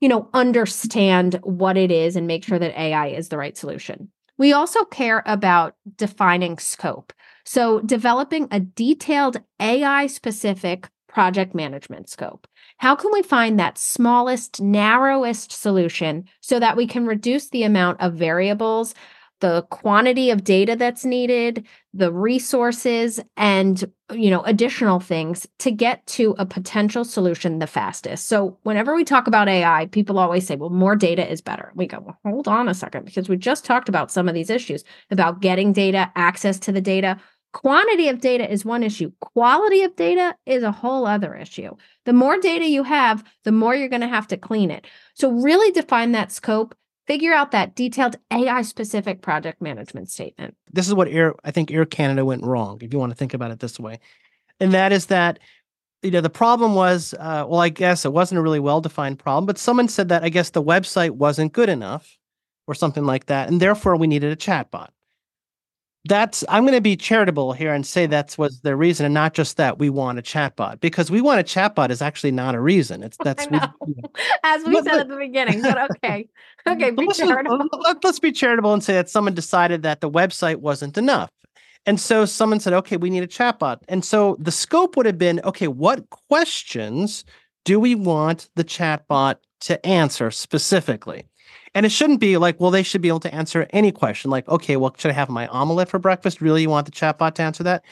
you 0.00 0.08
know, 0.08 0.28
understand 0.34 1.40
what 1.42 1.76
it 1.76 1.90
is 1.90 2.16
and 2.16 2.26
make 2.26 2.44
sure 2.44 2.58
that 2.58 2.78
AI 2.78 3.08
is 3.08 3.28
the 3.28 3.38
right 3.38 3.56
solution. 3.56 4.10
We 4.36 4.52
also 4.52 4.84
care 4.84 5.22
about 5.26 5.74
defining 5.96 6.58
scope. 6.58 7.12
So 7.44 7.80
developing 7.80 8.46
a 8.50 8.60
detailed 8.60 9.38
AI 9.58 10.06
specific 10.06 10.88
project 11.08 11.54
management 11.54 12.08
scope. 12.08 12.46
How 12.76 12.94
can 12.94 13.10
we 13.12 13.22
find 13.22 13.58
that 13.58 13.78
smallest, 13.78 14.60
narrowest 14.60 15.50
solution 15.50 16.26
so 16.40 16.60
that 16.60 16.76
we 16.76 16.86
can 16.86 17.06
reduce 17.06 17.48
the 17.48 17.64
amount 17.64 18.00
of 18.00 18.14
variables, 18.14 18.94
the 19.40 19.62
quantity 19.70 20.30
of 20.30 20.44
data 20.44 20.76
that's 20.76 21.04
needed, 21.04 21.66
the 21.94 22.12
resources 22.12 23.20
and 23.36 23.84
you 24.12 24.30
know 24.30 24.42
additional 24.42 25.00
things 25.00 25.46
to 25.58 25.70
get 25.70 26.06
to 26.06 26.34
a 26.38 26.46
potential 26.46 27.04
solution 27.04 27.58
the 27.58 27.66
fastest. 27.66 28.26
So 28.26 28.58
whenever 28.62 28.94
we 28.94 29.04
talk 29.04 29.26
about 29.26 29.48
AI, 29.48 29.86
people 29.86 30.18
always 30.18 30.46
say, 30.46 30.56
well, 30.56 30.70
more 30.70 30.96
data 30.96 31.30
is 31.30 31.40
better. 31.40 31.72
We 31.74 31.86
go, 31.86 32.00
well, 32.00 32.18
hold 32.24 32.48
on 32.48 32.68
a 32.68 32.74
second 32.74 33.04
because 33.04 33.28
we 33.28 33.36
just 33.36 33.64
talked 33.64 33.88
about 33.88 34.10
some 34.10 34.28
of 34.28 34.34
these 34.34 34.50
issues 34.50 34.84
about 35.10 35.40
getting 35.40 35.72
data, 35.72 36.10
access 36.14 36.58
to 36.60 36.72
the 36.72 36.80
data, 36.80 37.18
Quantity 37.52 38.08
of 38.08 38.20
data 38.20 38.50
is 38.50 38.64
one 38.64 38.82
issue. 38.82 39.10
Quality 39.20 39.82
of 39.82 39.96
data 39.96 40.36
is 40.44 40.62
a 40.62 40.70
whole 40.70 41.06
other 41.06 41.34
issue. 41.34 41.74
The 42.04 42.12
more 42.12 42.38
data 42.38 42.68
you 42.68 42.82
have, 42.82 43.24
the 43.44 43.52
more 43.52 43.74
you're 43.74 43.88
going 43.88 44.02
to 44.02 44.08
have 44.08 44.28
to 44.28 44.36
clean 44.36 44.70
it. 44.70 44.86
So, 45.14 45.32
really 45.32 45.72
define 45.72 46.12
that 46.12 46.30
scope, 46.30 46.74
figure 47.08 47.32
out 47.32 47.50
that 47.52 47.74
detailed 47.74 48.16
AI 48.30 48.62
specific 48.62 49.22
project 49.22 49.62
management 49.62 50.10
statement. 50.10 50.54
This 50.70 50.86
is 50.86 50.94
what 50.94 51.08
Air, 51.08 51.34
I 51.42 51.50
think 51.50 51.72
Air 51.72 51.86
Canada 51.86 52.24
went 52.24 52.44
wrong, 52.44 52.78
if 52.82 52.92
you 52.92 52.98
want 52.98 53.10
to 53.10 53.16
think 53.16 53.34
about 53.34 53.50
it 53.50 53.60
this 53.60 53.80
way. 53.80 53.98
And 54.60 54.72
that 54.72 54.92
is 54.92 55.06
that, 55.06 55.38
you 56.02 56.10
know, 56.10 56.20
the 56.20 56.30
problem 56.30 56.74
was, 56.74 57.14
uh, 57.14 57.46
well, 57.48 57.60
I 57.60 57.70
guess 57.70 58.04
it 58.04 58.12
wasn't 58.12 58.38
a 58.38 58.42
really 58.42 58.60
well 58.60 58.82
defined 58.82 59.18
problem, 59.18 59.46
but 59.46 59.58
someone 59.58 59.88
said 59.88 60.10
that 60.10 60.22
I 60.22 60.28
guess 60.28 60.50
the 60.50 60.62
website 60.62 61.12
wasn't 61.12 61.54
good 61.54 61.70
enough 61.70 62.18
or 62.66 62.74
something 62.74 63.04
like 63.04 63.26
that. 63.26 63.48
And 63.48 63.60
therefore, 63.60 63.96
we 63.96 64.06
needed 64.06 64.30
a 64.30 64.36
chatbot 64.36 64.88
that's 66.08 66.42
I'm 66.48 66.64
going 66.64 66.74
to 66.74 66.80
be 66.80 66.96
charitable 66.96 67.52
here 67.52 67.72
and 67.72 67.86
say 67.86 68.06
that 68.06 68.34
was 68.38 68.60
the 68.60 68.74
reason, 68.74 69.04
and 69.04 69.14
not 69.14 69.34
just 69.34 69.58
that 69.58 69.78
we 69.78 69.90
want 69.90 70.18
a 70.18 70.22
chatbot 70.22 70.80
because 70.80 71.10
we 71.10 71.20
want 71.20 71.40
a 71.40 71.44
chatbot 71.44 71.90
is 71.90 72.00
actually 72.00 72.32
not 72.32 72.54
a 72.54 72.60
reason. 72.60 73.02
It's 73.02 73.16
that's 73.22 73.46
we, 73.50 73.58
as 74.42 74.64
we 74.64 74.72
but, 74.72 74.84
said 74.84 75.00
at 75.00 75.08
the 75.08 75.16
beginning. 75.16 75.62
But 75.62 75.90
okay, 75.90 76.28
mm, 76.66 76.76
okay, 76.76 76.90
be 76.90 77.06
let's, 77.06 77.18
charitable. 77.18 77.68
Let's 78.02 78.18
be 78.18 78.32
charitable 78.32 78.72
and 78.72 78.82
say 78.82 78.94
that 78.94 79.10
someone 79.10 79.34
decided 79.34 79.82
that 79.82 80.00
the 80.00 80.10
website 80.10 80.56
wasn't 80.56 80.96
enough. 80.96 81.30
And 81.86 82.00
so 82.00 82.24
someone 82.24 82.60
said, 82.60 82.72
okay, 82.74 82.96
we 82.96 83.08
need 83.08 83.22
a 83.22 83.28
chatbot. 83.28 83.78
And 83.88 84.04
so 84.04 84.36
the 84.40 84.50
scope 84.50 84.96
would 84.96 85.06
have 85.06 85.16
been, 85.16 85.40
okay, 85.44 85.68
what 85.68 86.10
questions 86.10 87.24
do 87.64 87.78
we 87.78 87.94
want 87.94 88.50
the 88.56 88.64
chatbot 88.64 89.36
to 89.60 89.86
answer 89.86 90.30
specifically? 90.30 91.27
And 91.78 91.86
it 91.86 91.92
shouldn't 91.92 92.18
be 92.18 92.38
like, 92.38 92.58
well, 92.58 92.72
they 92.72 92.82
should 92.82 93.02
be 93.02 93.06
able 93.06 93.20
to 93.20 93.32
answer 93.32 93.68
any 93.70 93.92
question. 93.92 94.32
Like, 94.32 94.48
okay, 94.48 94.76
well, 94.76 94.92
should 94.98 95.12
I 95.12 95.14
have 95.14 95.28
my 95.28 95.46
omelet 95.46 95.88
for 95.88 96.00
breakfast? 96.00 96.40
Really, 96.40 96.62
you 96.62 96.70
want 96.70 96.86
the 96.86 96.90
chatbot 96.90 97.34
to 97.34 97.42
answer 97.42 97.62
that? 97.62 97.84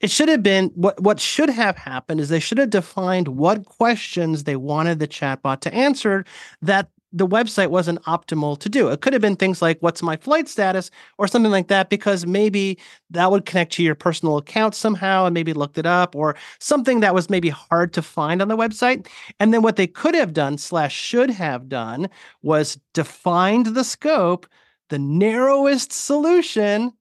It 0.00 0.10
should 0.10 0.30
have 0.30 0.42
been 0.42 0.70
what 0.70 0.98
what 1.02 1.20
should 1.20 1.50
have 1.50 1.76
happened 1.76 2.18
is 2.18 2.30
they 2.30 2.40
should 2.40 2.56
have 2.56 2.70
defined 2.70 3.28
what 3.28 3.66
questions 3.66 4.44
they 4.44 4.56
wanted 4.56 5.00
the 5.00 5.06
chatbot 5.06 5.60
to 5.60 5.74
answer 5.74 6.24
that 6.62 6.88
the 7.16 7.26
website 7.26 7.68
wasn't 7.68 8.02
optimal 8.02 8.58
to 8.58 8.68
do. 8.68 8.88
It 8.88 9.00
could 9.00 9.14
have 9.14 9.22
been 9.22 9.36
things 9.36 9.62
like 9.62 9.78
what's 9.80 10.02
my 10.02 10.18
flight 10.18 10.48
status 10.48 10.90
or 11.16 11.26
something 11.26 11.50
like 11.50 11.68
that 11.68 11.88
because 11.88 12.26
maybe 12.26 12.78
that 13.08 13.30
would 13.30 13.46
connect 13.46 13.72
to 13.72 13.82
your 13.82 13.94
personal 13.94 14.36
account 14.36 14.74
somehow 14.74 15.24
and 15.24 15.32
maybe 15.32 15.54
looked 15.54 15.78
it 15.78 15.86
up 15.86 16.14
or 16.14 16.36
something 16.58 17.00
that 17.00 17.14
was 17.14 17.30
maybe 17.30 17.48
hard 17.48 17.94
to 17.94 18.02
find 18.02 18.42
on 18.42 18.48
the 18.48 18.56
website. 18.56 19.08
And 19.40 19.54
then 19.54 19.62
what 19.62 19.76
they 19.76 19.86
could 19.86 20.14
have 20.14 20.34
done 20.34 20.58
slash 20.58 20.94
should 20.94 21.30
have 21.30 21.70
done 21.70 22.10
was 22.42 22.78
defined 22.92 23.66
the 23.66 23.84
scope, 23.84 24.46
the 24.90 24.98
narrowest 24.98 25.92
solution 25.92 26.92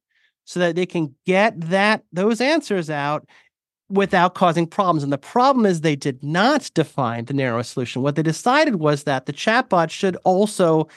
so 0.45 0.61
that 0.61 0.77
they 0.77 0.85
can 0.85 1.13
get 1.25 1.59
that 1.59 2.05
those 2.13 2.39
answers 2.39 2.89
out 2.89 3.27
without 3.89 4.33
causing 4.33 4.65
problems. 4.65 5.03
And 5.03 5.13
the 5.13 5.17
problem 5.17 5.65
is 5.65 5.81
they 5.81 5.95
did 5.95 6.23
not 6.23 6.71
define 6.73 7.25
the 7.25 7.33
narrow 7.33 7.61
solution. 7.61 8.01
What 8.01 8.15
they 8.15 8.23
decided 8.23 8.75
was 8.77 9.03
that 9.03 9.25
the 9.25 9.33
chatbot 9.33 9.89
should 9.89 10.17
also 10.23 10.87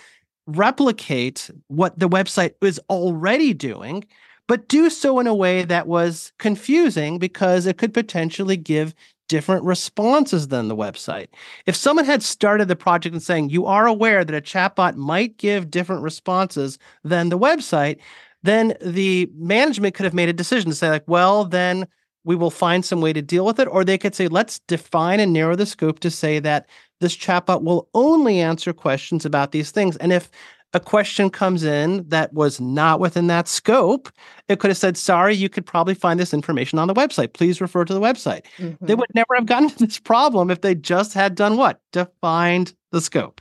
replicate 0.46 1.50
what 1.66 1.98
the 1.98 2.08
website 2.08 2.54
is 2.62 2.80
already 2.88 3.52
doing, 3.52 4.04
but 4.46 4.68
do 4.68 4.88
so 4.88 5.18
in 5.18 5.26
a 5.26 5.34
way 5.34 5.64
that 5.64 5.86
was 5.86 6.32
confusing 6.38 7.18
because 7.18 7.66
it 7.66 7.76
could 7.76 7.92
potentially 7.92 8.56
give 8.56 8.94
different 9.28 9.62
responses 9.64 10.48
than 10.48 10.68
the 10.68 10.76
website. 10.76 11.28
If 11.66 11.76
someone 11.76 12.06
had 12.06 12.22
started 12.22 12.68
the 12.68 12.76
project 12.76 13.12
and 13.12 13.22
saying, 13.22 13.50
you 13.50 13.66
are 13.66 13.86
aware 13.86 14.24
that 14.24 14.34
a 14.34 14.40
chatbot 14.40 14.96
might 14.96 15.36
give 15.36 15.70
different 15.70 16.02
responses 16.02 16.78
than 17.04 17.28
the 17.28 17.38
website, 17.38 17.98
then 18.42 18.72
the 18.80 19.30
management 19.36 19.94
could 19.94 20.04
have 20.04 20.14
made 20.14 20.30
a 20.30 20.32
decision 20.32 20.70
to 20.70 20.76
say, 20.76 20.88
like, 20.88 21.06
well, 21.06 21.44
then 21.44 21.86
we 22.28 22.36
will 22.36 22.50
find 22.50 22.84
some 22.84 23.00
way 23.00 23.14
to 23.14 23.22
deal 23.22 23.46
with 23.46 23.58
it. 23.58 23.66
Or 23.68 23.84
they 23.84 23.96
could 23.96 24.14
say, 24.14 24.28
let's 24.28 24.58
define 24.68 25.18
and 25.18 25.32
narrow 25.32 25.56
the 25.56 25.64
scope 25.64 25.98
to 26.00 26.10
say 26.10 26.38
that 26.40 26.68
this 27.00 27.16
chatbot 27.16 27.62
will 27.62 27.88
only 27.94 28.38
answer 28.38 28.74
questions 28.74 29.24
about 29.24 29.52
these 29.52 29.70
things. 29.70 29.96
And 29.96 30.12
if 30.12 30.30
a 30.74 30.78
question 30.78 31.30
comes 31.30 31.64
in 31.64 32.06
that 32.10 32.34
was 32.34 32.60
not 32.60 33.00
within 33.00 33.28
that 33.28 33.48
scope, 33.48 34.10
it 34.46 34.60
could 34.60 34.68
have 34.68 34.76
said, 34.76 34.98
sorry, 34.98 35.34
you 35.34 35.48
could 35.48 35.64
probably 35.64 35.94
find 35.94 36.20
this 36.20 36.34
information 36.34 36.78
on 36.78 36.86
the 36.86 36.92
website. 36.92 37.32
Please 37.32 37.62
refer 37.62 37.86
to 37.86 37.94
the 37.94 38.00
website. 38.00 38.42
Mm-hmm. 38.58 38.84
They 38.84 38.94
would 38.94 39.08
never 39.14 39.34
have 39.34 39.46
gotten 39.46 39.70
to 39.76 39.86
this 39.86 39.98
problem 39.98 40.50
if 40.50 40.60
they 40.60 40.74
just 40.74 41.14
had 41.14 41.34
done 41.34 41.56
what? 41.56 41.80
Defined 41.94 42.74
the 42.92 43.00
scope. 43.00 43.40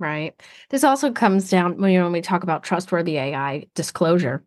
Right. 0.00 0.34
This 0.70 0.82
also 0.82 1.12
comes 1.12 1.50
down 1.50 1.80
when 1.80 1.92
you 1.92 2.00
know 2.00 2.06
when 2.06 2.12
we 2.12 2.20
talk 2.20 2.42
about 2.42 2.64
trustworthy 2.64 3.16
AI 3.16 3.66
disclosure 3.76 4.42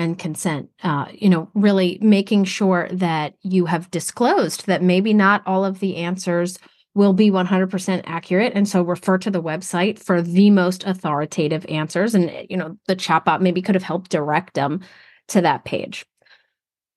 and 0.00 0.18
consent. 0.18 0.70
Uh, 0.82 1.06
you 1.12 1.28
know, 1.28 1.48
really 1.54 1.98
making 2.00 2.44
sure 2.44 2.88
that 2.90 3.34
you 3.42 3.66
have 3.66 3.90
disclosed 3.90 4.66
that 4.66 4.82
maybe 4.82 5.12
not 5.12 5.42
all 5.46 5.64
of 5.64 5.80
the 5.80 5.96
answers 5.96 6.58
will 6.94 7.12
be 7.12 7.30
100% 7.30 8.02
accurate. 8.06 8.52
And 8.54 8.68
so 8.68 8.82
refer 8.82 9.18
to 9.18 9.30
the 9.30 9.42
website 9.42 9.98
for 9.98 10.20
the 10.22 10.50
most 10.50 10.84
authoritative 10.84 11.64
answers. 11.68 12.14
And 12.14 12.46
you 12.48 12.56
know 12.56 12.76
the 12.86 12.96
chatbot 12.96 13.40
maybe 13.40 13.62
could 13.62 13.74
have 13.74 13.84
helped 13.84 14.10
direct 14.10 14.54
them 14.54 14.80
to 15.28 15.40
that 15.42 15.64
page. 15.64 16.04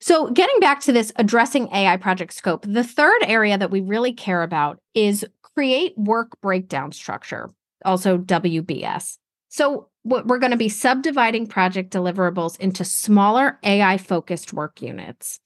So 0.02 0.30
getting 0.32 0.60
back 0.60 0.82
to 0.82 0.92
this 0.92 1.14
addressing 1.18 1.70
ai 1.72 1.98
project 1.98 2.34
scope 2.34 2.66
the 2.68 2.84
third 2.84 3.22
area 3.24 3.58
that 3.58 3.72
we 3.72 3.82
really 3.82 4.14
care 4.14 4.44
about 4.44 4.80
is 4.94 5.26
create 5.56 5.94
work 5.98 6.42
breakdown 6.42 6.92
structure 6.92 7.50
also 7.86 8.18
wbs 8.18 9.18
so 9.54 9.88
what 10.02 10.26
we're 10.26 10.40
going 10.40 10.50
to 10.50 10.58
be 10.58 10.68
subdividing 10.68 11.46
project 11.46 11.94
deliverables 11.94 12.60
into 12.60 12.84
smaller 12.84 13.60
AI 13.62 14.00
focused 14.00 14.52
work 14.52 14.82
units. 14.82 15.40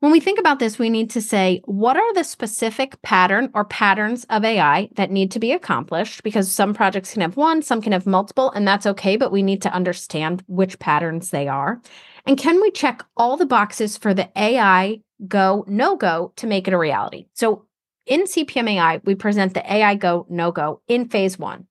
When 0.00 0.12
we 0.12 0.20
think 0.20 0.38
about 0.38 0.58
this, 0.58 0.78
we 0.78 0.90
need 0.90 1.08
to 1.10 1.22
say, 1.22 1.62
what 1.64 1.96
are 1.96 2.12
the 2.12 2.22
specific 2.22 3.00
pattern 3.00 3.50
or 3.54 3.64
patterns 3.64 4.26
of 4.28 4.44
AI 4.44 4.90
that 4.96 5.10
need 5.10 5.30
to 5.30 5.38
be 5.38 5.52
accomplished? 5.52 6.22
Because 6.22 6.52
some 6.52 6.74
projects 6.74 7.14
can 7.14 7.22
have 7.22 7.38
one, 7.38 7.62
some 7.62 7.80
can 7.80 7.92
have 7.92 8.04
multiple, 8.04 8.50
and 8.50 8.68
that's 8.68 8.84
okay, 8.84 9.16
but 9.16 9.32
we 9.32 9.42
need 9.42 9.62
to 9.62 9.72
understand 9.72 10.44
which 10.46 10.78
patterns 10.78 11.30
they 11.30 11.48
are. 11.48 11.80
And 12.26 12.36
can 12.36 12.60
we 12.60 12.70
check 12.70 13.06
all 13.16 13.38
the 13.38 13.46
boxes 13.46 13.96
for 13.96 14.12
the 14.12 14.28
AI 14.36 15.00
go, 15.26 15.64
no 15.66 15.96
go 15.96 16.34
to 16.36 16.46
make 16.46 16.68
it 16.68 16.74
a 16.74 16.78
reality? 16.78 17.24
So 17.32 17.64
in 18.04 18.24
CPM 18.24 18.68
AI, 18.68 19.00
we 19.04 19.14
present 19.14 19.54
the 19.54 19.72
AI 19.72 19.94
go, 19.94 20.26
no 20.28 20.52
go 20.52 20.82
in 20.88 21.08
phase 21.08 21.38
one. 21.38 21.66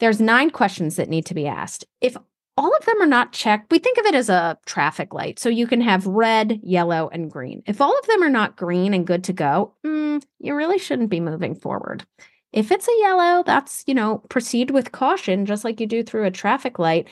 There's 0.00 0.20
nine 0.20 0.50
questions 0.50 0.96
that 0.96 1.08
need 1.08 1.26
to 1.26 1.34
be 1.34 1.46
asked. 1.46 1.84
If 2.00 2.16
all 2.56 2.74
of 2.76 2.84
them 2.84 3.00
are 3.02 3.06
not 3.06 3.32
checked, 3.32 3.70
we 3.70 3.78
think 3.78 3.98
of 3.98 4.06
it 4.06 4.14
as 4.14 4.28
a 4.28 4.58
traffic 4.66 5.12
light. 5.12 5.38
So 5.38 5.48
you 5.48 5.66
can 5.66 5.80
have 5.80 6.06
red, 6.06 6.60
yellow, 6.62 7.08
and 7.12 7.30
green. 7.30 7.62
If 7.66 7.80
all 7.80 7.96
of 7.98 8.06
them 8.06 8.22
are 8.22 8.30
not 8.30 8.56
green 8.56 8.94
and 8.94 9.06
good 9.06 9.24
to 9.24 9.32
go, 9.32 9.74
mm, 9.84 10.22
you 10.38 10.54
really 10.54 10.78
shouldn't 10.78 11.10
be 11.10 11.20
moving 11.20 11.54
forward. 11.54 12.04
If 12.52 12.70
it's 12.70 12.86
a 12.86 12.98
yellow, 13.00 13.42
that's, 13.44 13.82
you 13.86 13.94
know, 13.94 14.18
proceed 14.28 14.70
with 14.70 14.92
caution, 14.92 15.46
just 15.46 15.64
like 15.64 15.80
you 15.80 15.86
do 15.86 16.04
through 16.04 16.24
a 16.24 16.30
traffic 16.30 16.78
light. 16.78 17.08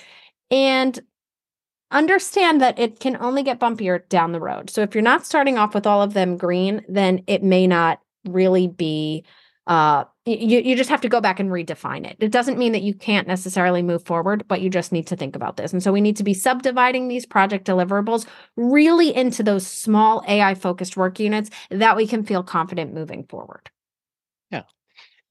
And 0.50 1.00
understand 1.90 2.60
that 2.60 2.78
it 2.78 3.00
can 3.00 3.16
only 3.20 3.42
get 3.42 3.60
bumpier 3.60 4.08
down 4.08 4.32
the 4.32 4.40
road. 4.40 4.70
So 4.70 4.80
if 4.82 4.94
you're 4.94 5.02
not 5.02 5.26
starting 5.26 5.58
off 5.58 5.74
with 5.74 5.86
all 5.86 6.02
of 6.02 6.14
them 6.14 6.36
green, 6.36 6.84
then 6.88 7.22
it 7.26 7.42
may 7.42 7.66
not 7.66 8.00
really 8.24 8.66
be 8.66 9.24
uh, 9.66 10.04
you, 10.24 10.60
you 10.60 10.76
just 10.76 10.90
have 10.90 11.00
to 11.00 11.08
go 11.08 11.20
back 11.20 11.40
and 11.40 11.50
redefine 11.50 12.06
it. 12.06 12.16
It 12.20 12.30
doesn't 12.30 12.58
mean 12.58 12.72
that 12.72 12.82
you 12.82 12.94
can't 12.94 13.26
necessarily 13.26 13.82
move 13.82 14.04
forward, 14.04 14.44
but 14.46 14.60
you 14.60 14.70
just 14.70 14.92
need 14.92 15.06
to 15.08 15.16
think 15.16 15.34
about 15.34 15.56
this. 15.56 15.72
And 15.72 15.82
so 15.82 15.90
we 15.92 16.00
need 16.00 16.16
to 16.18 16.22
be 16.22 16.34
subdividing 16.34 17.08
these 17.08 17.26
project 17.26 17.66
deliverables 17.66 18.26
really 18.56 19.14
into 19.14 19.42
those 19.42 19.66
small 19.66 20.22
AI 20.28 20.54
focused 20.54 20.96
work 20.96 21.18
units 21.18 21.50
that 21.70 21.96
we 21.96 22.06
can 22.06 22.22
feel 22.22 22.44
confident 22.44 22.94
moving 22.94 23.24
forward. 23.24 23.70
Yeah. 24.50 24.62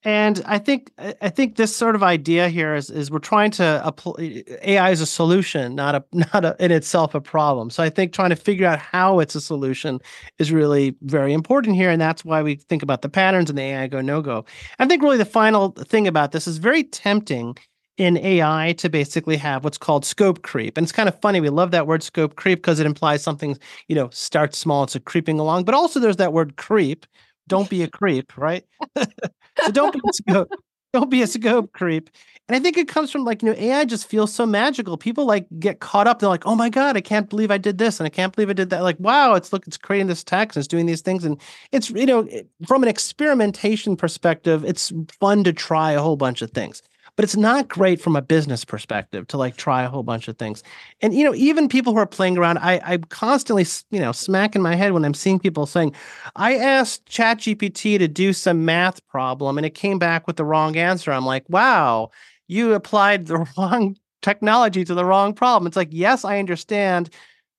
And 0.04 0.42
I 0.48 0.58
think 0.58 0.92
I 1.22 1.30
think 1.30 1.58
this 1.58 1.76
sort 1.76 1.94
of 1.96 2.02
idea 2.02 2.50
here 2.50 2.74
is 2.74 2.90
is 2.90 3.12
we're 3.12 3.20
trying 3.20 3.52
to 3.52 3.82
apply 3.86 4.44
AI 4.64 4.90
as 4.90 5.00
a 5.00 5.06
solution, 5.06 5.76
not 5.76 5.94
a 5.94 6.04
not 6.34 6.44
a, 6.44 6.56
in 6.60 6.72
itself 6.72 7.14
a 7.14 7.22
problem. 7.22 7.70
So 7.70 7.84
I 7.84 7.90
think 7.90 8.12
trying 8.12 8.32
to 8.32 8.36
figure 8.36 8.66
out 8.66 8.80
how 8.80 9.20
it's 9.20 9.36
a 9.36 9.42
solution 9.42 10.00
is 10.40 10.52
really 10.52 10.96
very 11.04 11.34
important 11.34 11.76
here, 11.76 11.92
and 11.92 12.02
that's 12.02 12.26
why 12.26 12.42
we 12.42 12.56
think 12.56 12.82
about 12.82 13.04
the 13.04 13.10
patterns 13.10 13.50
and 13.52 13.60
the 13.60 13.64
AI 13.64 13.88
go 13.88 14.02
no 14.02 14.22
go. 14.24 14.44
I 14.80 14.88
think 14.88 15.04
really 15.04 15.18
the 15.18 15.26
final 15.26 15.70
thing 15.72 16.08
about 16.08 16.32
this 16.32 16.48
is 16.48 16.58
very 16.58 16.84
tempting 16.84 17.56
in 17.98 18.18
AI 18.18 18.74
to 18.80 18.90
basically 18.90 19.38
have 19.38 19.64
what's 19.64 19.78
called 19.78 20.04
scope 20.06 20.42
creep. 20.42 20.78
And 20.78 20.84
it's 20.86 20.92
kind 20.92 21.10
of 21.10 21.20
funny. 21.22 21.40
We 21.40 21.50
love 21.50 21.70
that 21.72 21.86
word 21.86 22.02
scope 22.02 22.36
creep 22.36 22.60
because 22.60 22.80
it 22.80 22.88
implies 22.88 23.22
something, 23.22 23.56
you 23.88 23.96
know, 23.96 24.10
starts 24.12 24.58
small, 24.58 24.84
it's 24.84 24.96
a 24.96 25.00
creeping 25.00 25.38
along. 25.40 25.66
But 25.66 25.76
also 25.76 26.00
there's 26.00 26.18
that 26.18 26.34
word 26.34 26.56
creep. 26.56 27.06
Don't 27.52 27.70
be 27.70 27.84
a 27.84 27.88
creep, 27.90 28.38
right? 28.38 28.64
so 28.98 29.72
don't 29.74 29.92
be 29.92 30.00
a 30.08 30.14
scope, 30.14 30.50
don't 30.94 31.10
be 31.10 31.22
a 31.22 31.28
scope 31.28 31.74
creep. 31.74 32.10
And 32.48 32.56
I 32.56 32.60
think 32.62 32.78
it 32.78 32.88
comes 32.88 33.12
from 33.12 33.26
like, 33.26 33.44
you 33.44 33.50
know, 33.50 33.60
AI 33.60 33.84
just 33.84 34.08
feels 34.08 34.34
so 34.34 34.46
magical. 34.46 34.96
People 34.96 35.26
like 35.26 35.48
get 35.60 35.82
caught 35.82 36.08
up. 36.08 36.20
They're 36.20 36.30
like, 36.30 36.46
oh 36.46 36.56
my 36.56 36.70
God, 36.70 36.96
I 36.96 37.02
can't 37.02 37.30
believe 37.30 37.52
I 37.52 37.58
did 37.58 37.78
this. 37.78 38.00
And 38.00 38.08
I 38.08 38.10
can't 38.10 38.34
believe 38.34 38.50
I 38.50 38.54
did 38.54 38.70
that. 38.70 38.84
Like, 38.84 38.96
wow, 39.00 39.34
it's 39.34 39.52
look, 39.52 39.68
it's 39.68 39.78
creating 39.78 40.08
this 40.08 40.24
text 40.24 40.56
and 40.56 40.62
it's 40.62 40.68
doing 40.70 40.86
these 40.86 41.02
things. 41.02 41.26
And 41.26 41.42
it's, 41.74 41.90
you 41.90 42.06
know, 42.06 42.26
from 42.66 42.84
an 42.84 42.90
experimentation 42.90 43.98
perspective, 43.98 44.64
it's 44.64 44.94
fun 45.20 45.44
to 45.44 45.52
try 45.52 45.92
a 45.92 46.02
whole 46.02 46.16
bunch 46.16 46.42
of 46.42 46.52
things 46.52 46.82
but 47.15 47.24
it's 47.24 47.36
not 47.36 47.67
great 47.67 48.02
from 48.02 48.15
a 48.15 48.21
business 48.21 48.63
perspective 48.65 49.28
to 49.28 49.38
like 49.38 49.58
try 49.58 49.84
a 49.84 49.89
whole 49.89 50.04
bunch 50.04 50.28
of 50.28 50.38
things. 50.38 50.63
And 51.02 51.13
you 51.13 51.24
know, 51.24 51.36
even 51.36 51.67
people 51.67 51.93
who 51.93 52.00
are 52.00 52.06
playing 52.06 52.38
around, 52.38 52.58
I 52.60 52.80
I'm 52.84 53.04
constantly 53.06 53.65
you 53.91 54.00
know 54.00 54.12
smacking 54.12 54.62
my 54.62 54.76
head 54.76 54.93
when 54.93 55.06
I'm 55.06 55.13
seeing 55.13 55.39
people 55.39 55.65
saying, 55.65 55.93
I 56.36 56.58
asked 56.58 57.06
ChatGPT 57.06 58.00
to 58.00 58.08
do 58.08 58.34
some 58.34 58.65
math 58.65 59.06
problem 59.08 59.58
and 59.58 59.65
it 59.65 59.76
came 59.76 60.00
back 60.00 60.28
with 60.28 60.38
the 60.38 60.45
wrong 60.45 60.78
answer. 60.78 61.12
I'm 61.12 61.26
like, 61.26 61.45
wow, 61.50 62.12
you 62.47 62.74
applied 62.74 63.28
the 63.28 63.45
wrong 63.58 63.97
technology 64.21 64.84
to 64.86 64.93
the 64.93 65.06
wrong 65.06 65.34
problem. 65.34 65.67
It's 65.67 65.78
like, 65.78 65.89
yes, 65.91 66.24
I 66.24 66.39
understand 66.39 67.10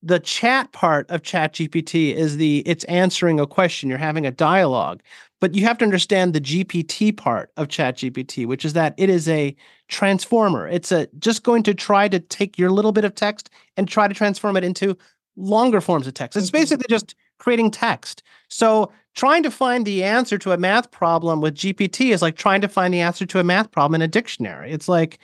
the 0.02 0.18
chat 0.18 0.72
part 0.72 1.08
of 1.10 1.22
ChatGPT 1.22 2.14
is 2.14 2.36
the 2.36 2.62
it's 2.66 2.84
answering 2.84 3.38
a 3.38 3.46
question. 3.46 3.88
You're 3.88 3.98
having 3.98 4.26
a 4.26 4.32
dialogue. 4.32 5.02
But 5.42 5.56
you 5.56 5.64
have 5.64 5.76
to 5.78 5.84
understand 5.84 6.34
the 6.34 6.40
GPT 6.40 7.16
part 7.16 7.50
of 7.56 7.66
ChatGPT, 7.66 8.46
which 8.46 8.64
is 8.64 8.74
that 8.74 8.94
it 8.96 9.10
is 9.10 9.28
a 9.28 9.56
transformer. 9.88 10.68
It's 10.68 10.92
a 10.92 11.08
just 11.18 11.42
going 11.42 11.64
to 11.64 11.74
try 11.74 12.06
to 12.06 12.20
take 12.20 12.56
your 12.56 12.70
little 12.70 12.92
bit 12.92 13.04
of 13.04 13.16
text 13.16 13.50
and 13.76 13.88
try 13.88 14.06
to 14.06 14.14
transform 14.14 14.56
it 14.56 14.62
into 14.62 14.96
longer 15.34 15.80
forms 15.80 16.06
of 16.06 16.14
text. 16.14 16.36
It's 16.36 16.46
mm-hmm. 16.46 16.58
basically 16.58 16.86
just 16.88 17.16
creating 17.40 17.72
text. 17.72 18.22
So 18.50 18.92
trying 19.16 19.42
to 19.42 19.50
find 19.50 19.84
the 19.84 20.04
answer 20.04 20.38
to 20.38 20.52
a 20.52 20.56
math 20.56 20.92
problem 20.92 21.40
with 21.40 21.56
GPT 21.56 22.12
is 22.12 22.22
like 22.22 22.36
trying 22.36 22.60
to 22.60 22.68
find 22.68 22.94
the 22.94 23.00
answer 23.00 23.26
to 23.26 23.40
a 23.40 23.44
math 23.44 23.72
problem 23.72 23.96
in 23.96 24.02
a 24.02 24.06
dictionary. 24.06 24.70
It's 24.70 24.88
like 24.88 25.18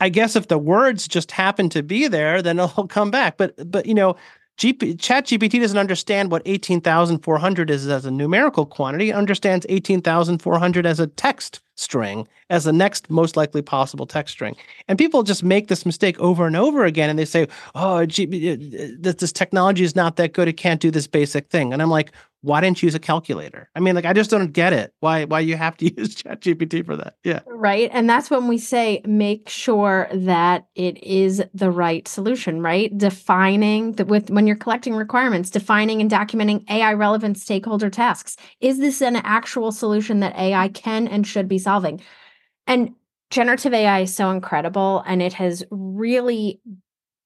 I 0.00 0.10
guess 0.10 0.36
if 0.36 0.48
the 0.48 0.58
words 0.58 1.08
just 1.08 1.32
happen 1.32 1.70
to 1.70 1.82
be 1.82 2.08
there, 2.08 2.42
then 2.42 2.58
it'll 2.58 2.86
come 2.88 3.10
back. 3.10 3.38
But 3.38 3.70
but 3.70 3.86
you 3.86 3.94
know, 3.94 4.16
GP, 4.58 4.98
Chat 4.98 5.26
GPT 5.26 5.60
doesn't 5.60 5.76
understand 5.76 6.30
what 6.30 6.42
18,400 6.46 7.70
is 7.70 7.86
as 7.88 8.06
a 8.06 8.10
numerical 8.10 8.64
quantity. 8.64 9.10
It 9.10 9.14
understands 9.14 9.66
18,400 9.68 10.86
as 10.86 10.98
a 10.98 11.06
text 11.06 11.60
string, 11.76 12.26
as 12.50 12.64
the 12.64 12.72
next 12.72 13.08
most 13.08 13.36
likely 13.36 13.62
possible 13.62 14.06
text 14.06 14.32
string. 14.32 14.56
And 14.88 14.98
people 14.98 15.22
just 15.22 15.44
make 15.44 15.68
this 15.68 15.86
mistake 15.86 16.18
over 16.18 16.46
and 16.46 16.56
over 16.56 16.84
again. 16.84 17.08
And 17.08 17.18
they 17.18 17.24
say, 17.24 17.46
oh, 17.74 18.04
G- 18.06 18.96
this 18.98 19.32
technology 19.32 19.84
is 19.84 19.94
not 19.94 20.16
that 20.16 20.32
good. 20.32 20.48
It 20.48 20.54
can't 20.54 20.80
do 20.80 20.90
this 20.90 21.06
basic 21.06 21.48
thing. 21.48 21.72
And 21.72 21.80
I'm 21.80 21.90
like, 21.90 22.12
why 22.46 22.60
didn't 22.60 22.80
you 22.80 22.86
use 22.86 22.94
a 22.94 23.00
calculator? 23.00 23.68
I 23.74 23.80
mean, 23.80 23.96
like 23.96 24.04
I 24.04 24.12
just 24.12 24.30
don't 24.30 24.52
get 24.52 24.72
it. 24.72 24.94
Why 25.00 25.24
why 25.24 25.40
you 25.40 25.56
have 25.56 25.76
to 25.78 25.92
use 25.96 26.14
ChatGPT 26.14 26.86
for 26.86 26.96
that? 26.96 27.16
Yeah. 27.24 27.40
Right. 27.46 27.90
And 27.92 28.08
that's 28.08 28.30
when 28.30 28.46
we 28.46 28.56
say 28.56 29.02
make 29.04 29.48
sure 29.48 30.08
that 30.12 30.66
it 30.76 31.02
is 31.02 31.42
the 31.54 31.72
right 31.72 32.06
solution, 32.06 32.60
right? 32.60 32.96
Defining 32.96 33.92
that 33.92 34.06
with 34.06 34.30
when 34.30 34.46
you're 34.46 34.54
collecting 34.54 34.94
requirements, 34.94 35.50
defining 35.50 36.00
and 36.00 36.08
documenting 36.08 36.68
AI 36.70 36.92
relevant 36.92 37.36
stakeholder 37.36 37.90
tasks. 37.90 38.36
Is 38.60 38.78
this 38.78 39.02
an 39.02 39.16
actual 39.16 39.72
solution 39.72 40.20
that 40.20 40.36
AI 40.36 40.68
can 40.68 41.08
and 41.08 41.26
should 41.26 41.48
be 41.48 41.58
solving? 41.66 42.00
And 42.66 42.94
generative 43.30 43.74
AI 43.74 44.00
is 44.00 44.14
so 44.14 44.30
incredible 44.30 45.02
and 45.06 45.20
it 45.20 45.32
has 45.34 45.64
really 45.70 46.60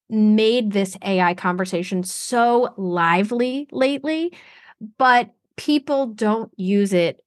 made 0.09 0.73
this 0.73 0.97
AI 1.05 1.35
conversation 1.35 2.03
so 2.03 2.75
lively 2.77 3.69
lately 3.71 4.33
but 4.99 5.31
people 5.57 6.07
don't 6.07 6.51
use 6.57 6.93
it 6.93 7.23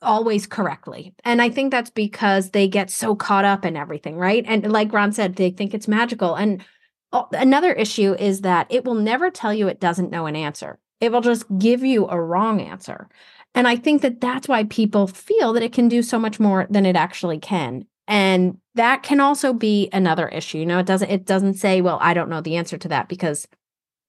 always 0.00 0.46
correctly. 0.46 1.14
And 1.24 1.40
I 1.40 1.50
think 1.50 1.70
that's 1.70 1.90
because 1.90 2.50
they 2.50 2.66
get 2.68 2.90
so 2.90 3.14
caught 3.14 3.44
up 3.44 3.64
in 3.64 3.76
everything, 3.76 4.16
right? 4.16 4.44
And 4.48 4.72
like 4.72 4.92
Ron 4.92 5.12
said, 5.12 5.36
they 5.36 5.50
think 5.50 5.74
it's 5.74 5.86
magical. 5.86 6.34
And 6.34 6.64
another 7.12 7.72
issue 7.72 8.14
is 8.14 8.40
that 8.40 8.66
it 8.70 8.84
will 8.84 8.94
never 8.94 9.30
tell 9.30 9.54
you 9.54 9.68
it 9.68 9.80
doesn't 9.80 10.10
know 10.10 10.26
an 10.26 10.36
answer. 10.36 10.78
It 11.00 11.12
will 11.12 11.20
just 11.20 11.44
give 11.58 11.84
you 11.84 12.08
a 12.08 12.20
wrong 12.20 12.60
answer. 12.60 13.08
And 13.54 13.68
I 13.68 13.76
think 13.76 14.02
that 14.02 14.20
that's 14.20 14.48
why 14.48 14.64
people 14.64 15.06
feel 15.06 15.52
that 15.52 15.62
it 15.62 15.72
can 15.72 15.88
do 15.88 16.02
so 16.02 16.18
much 16.18 16.40
more 16.40 16.66
than 16.70 16.86
it 16.86 16.96
actually 16.96 17.38
can. 17.38 17.86
And 18.08 18.58
that 18.74 19.02
can 19.02 19.20
also 19.20 19.52
be 19.52 19.88
another 19.92 20.28
issue. 20.28 20.58
You 20.58 20.66
know, 20.66 20.78
it 20.78 20.86
doesn't 20.86 21.10
it 21.10 21.24
doesn't 21.24 21.54
say, 21.54 21.80
well, 21.80 21.98
I 22.00 22.14
don't 22.14 22.30
know 22.30 22.40
the 22.40 22.56
answer 22.56 22.78
to 22.78 22.88
that 22.88 23.08
because 23.08 23.46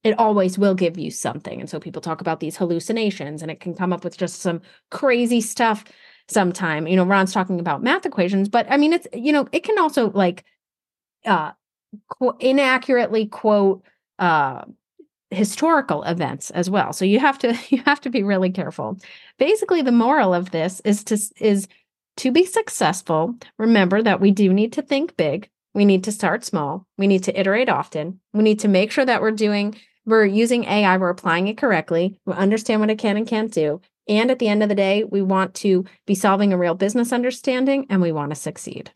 it 0.03 0.17
always 0.19 0.58
will 0.58 0.75
give 0.75 0.97
you 0.97 1.12
something. 1.12 1.60
And 1.62 1.69
so 1.69 1.79
people 1.79 2.01
talk 2.01 2.21
about 2.21 2.39
these 2.39 2.58
hallucinations 2.58 3.41
and 3.41 3.49
it 3.49 3.60
can 3.60 3.73
come 3.73 3.93
up 3.93 4.03
with 4.03 4.17
just 4.17 4.41
some 4.41 4.62
crazy 4.91 5.39
stuff 5.41 5.86
sometime. 6.27 6.88
You 6.88 6.95
know, 6.95 7.06
Ron's 7.06 7.34
talking 7.34 7.60
about 7.60 7.84
math 7.84 8.06
equations, 8.06 8.49
but 8.49 8.65
I 8.69 8.77
mean, 8.77 8.93
it's, 8.93 9.08
you 9.13 9.32
know, 9.32 9.47
it 9.51 9.63
can 9.63 9.79
also 9.79 10.12
like 10.12 10.43
uh 11.25 11.51
qu- 12.10 12.36
inaccurately 12.39 13.27
quote 13.27 13.84
uh 14.19 14.63
historical 15.33 16.03
events 16.03 16.49
as 16.51 16.69
well. 16.69 16.93
So 16.93 17.05
you 17.05 17.19
have 17.19 17.37
to 17.39 17.57
you 17.69 17.81
have 17.85 18.01
to 18.01 18.09
be 18.09 18.23
really 18.23 18.49
careful. 18.49 18.97
Basically 19.37 19.81
the 19.81 19.91
moral 19.91 20.33
of 20.33 20.51
this 20.51 20.81
is 20.85 21.03
to 21.05 21.17
is 21.37 21.67
to 22.17 22.31
be 22.31 22.45
successful, 22.45 23.35
remember 23.57 24.01
that 24.01 24.21
we 24.21 24.31
do 24.31 24.53
need 24.53 24.73
to 24.73 24.81
think 24.81 25.17
big. 25.17 25.49
We 25.73 25.85
need 25.85 26.03
to 26.03 26.11
start 26.11 26.45
small. 26.45 26.85
We 26.97 27.07
need 27.07 27.23
to 27.23 27.39
iterate 27.39 27.69
often. 27.69 28.19
We 28.33 28.43
need 28.43 28.59
to 28.59 28.67
make 28.67 28.91
sure 28.91 29.05
that 29.05 29.21
we're 29.21 29.31
doing 29.31 29.75
we're 30.05 30.25
using 30.25 30.65
AI, 30.65 30.97
we're 30.97 31.09
applying 31.09 31.47
it 31.47 31.57
correctly, 31.57 32.19
we 32.25 32.33
understand 32.33 32.81
what 32.81 32.89
it 32.89 32.99
can 32.99 33.15
and 33.15 33.27
can't 33.27 33.53
do. 33.53 33.79
And 34.07 34.29
at 34.29 34.39
the 34.39 34.49
end 34.49 34.61
of 34.61 34.67
the 34.67 34.75
day, 34.75 35.05
we 35.05 35.21
want 35.21 35.53
to 35.55 35.85
be 36.05 36.13
solving 36.13 36.51
a 36.51 36.57
real 36.57 36.75
business 36.75 37.13
understanding 37.13 37.87
and 37.89 38.01
we 38.01 38.11
want 38.11 38.31
to 38.31 38.35
succeed. 38.35 38.91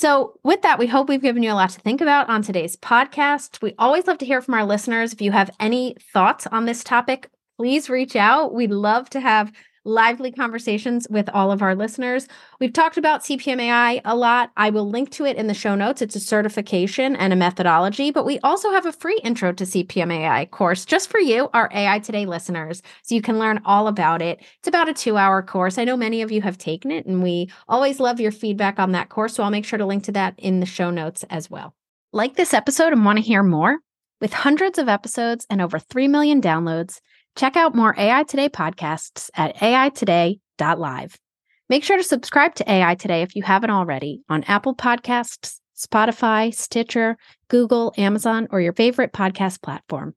So, 0.00 0.38
with 0.42 0.62
that, 0.62 0.78
we 0.78 0.86
hope 0.86 1.10
we've 1.10 1.20
given 1.20 1.42
you 1.42 1.52
a 1.52 1.60
lot 1.60 1.68
to 1.68 1.80
think 1.80 2.00
about 2.00 2.30
on 2.30 2.40
today's 2.40 2.74
podcast. 2.74 3.60
We 3.60 3.74
always 3.78 4.06
love 4.06 4.16
to 4.16 4.24
hear 4.24 4.40
from 4.40 4.54
our 4.54 4.64
listeners. 4.64 5.12
If 5.12 5.20
you 5.20 5.30
have 5.30 5.50
any 5.60 5.94
thoughts 6.14 6.46
on 6.46 6.64
this 6.64 6.82
topic, 6.82 7.28
please 7.58 7.90
reach 7.90 8.16
out. 8.16 8.54
We'd 8.54 8.70
love 8.70 9.10
to 9.10 9.20
have 9.20 9.52
lively 9.84 10.30
conversations 10.30 11.06
with 11.10 11.28
all 11.30 11.50
of 11.50 11.62
our 11.62 11.74
listeners. 11.74 12.28
We've 12.60 12.72
talked 12.72 12.96
about 12.96 13.22
CPMAI 13.22 14.02
a 14.04 14.16
lot. 14.16 14.50
I 14.56 14.70
will 14.70 14.88
link 14.88 15.10
to 15.12 15.24
it 15.24 15.36
in 15.36 15.46
the 15.46 15.54
show 15.54 15.74
notes. 15.74 16.02
It's 16.02 16.16
a 16.16 16.20
certification 16.20 17.16
and 17.16 17.32
a 17.32 17.36
methodology, 17.36 18.10
but 18.10 18.26
we 18.26 18.38
also 18.40 18.70
have 18.70 18.86
a 18.86 18.92
free 18.92 19.20
intro 19.24 19.52
to 19.52 19.64
CPMAI 19.64 20.50
course 20.50 20.84
just 20.84 21.08
for 21.08 21.20
you, 21.20 21.48
our 21.54 21.70
AI 21.72 21.98
Today 22.00 22.26
listeners. 22.26 22.82
So 23.02 23.14
you 23.14 23.22
can 23.22 23.38
learn 23.38 23.60
all 23.64 23.88
about 23.88 24.22
it. 24.22 24.40
It's 24.58 24.68
about 24.68 24.88
a 24.88 24.94
two 24.94 25.16
hour 25.16 25.42
course. 25.42 25.78
I 25.78 25.84
know 25.84 25.96
many 25.96 26.22
of 26.22 26.30
you 26.30 26.42
have 26.42 26.58
taken 26.58 26.90
it, 26.90 27.06
and 27.06 27.22
we 27.22 27.50
always 27.68 28.00
love 28.00 28.20
your 28.20 28.32
feedback 28.32 28.78
on 28.78 28.92
that 28.92 29.08
course. 29.08 29.34
So 29.34 29.42
I'll 29.42 29.50
make 29.50 29.64
sure 29.64 29.78
to 29.78 29.86
link 29.86 30.04
to 30.04 30.12
that 30.12 30.34
in 30.38 30.60
the 30.60 30.66
show 30.66 30.90
notes 30.90 31.24
as 31.30 31.50
well. 31.50 31.74
Like 32.12 32.36
this 32.36 32.52
episode 32.54 32.92
and 32.92 33.04
want 33.04 33.18
to 33.18 33.24
hear 33.24 33.42
more? 33.42 33.78
With 34.20 34.34
hundreds 34.34 34.78
of 34.78 34.88
episodes 34.88 35.46
and 35.48 35.62
over 35.62 35.78
3 35.78 36.06
million 36.08 36.42
downloads, 36.42 37.00
Check 37.36 37.56
out 37.56 37.74
more 37.74 37.94
AI 37.96 38.24
Today 38.24 38.48
podcasts 38.48 39.30
at 39.34 39.56
aitoday.live. 39.56 41.18
Make 41.68 41.84
sure 41.84 41.96
to 41.96 42.02
subscribe 42.04 42.54
to 42.56 42.70
AI 42.70 42.96
Today 42.96 43.22
if 43.22 43.36
you 43.36 43.42
haven't 43.42 43.70
already 43.70 44.22
on 44.28 44.44
Apple 44.44 44.74
Podcasts, 44.74 45.60
Spotify, 45.76 46.52
Stitcher, 46.52 47.16
Google, 47.48 47.94
Amazon, 47.96 48.48
or 48.50 48.60
your 48.60 48.72
favorite 48.72 49.12
podcast 49.12 49.62
platform. 49.62 50.14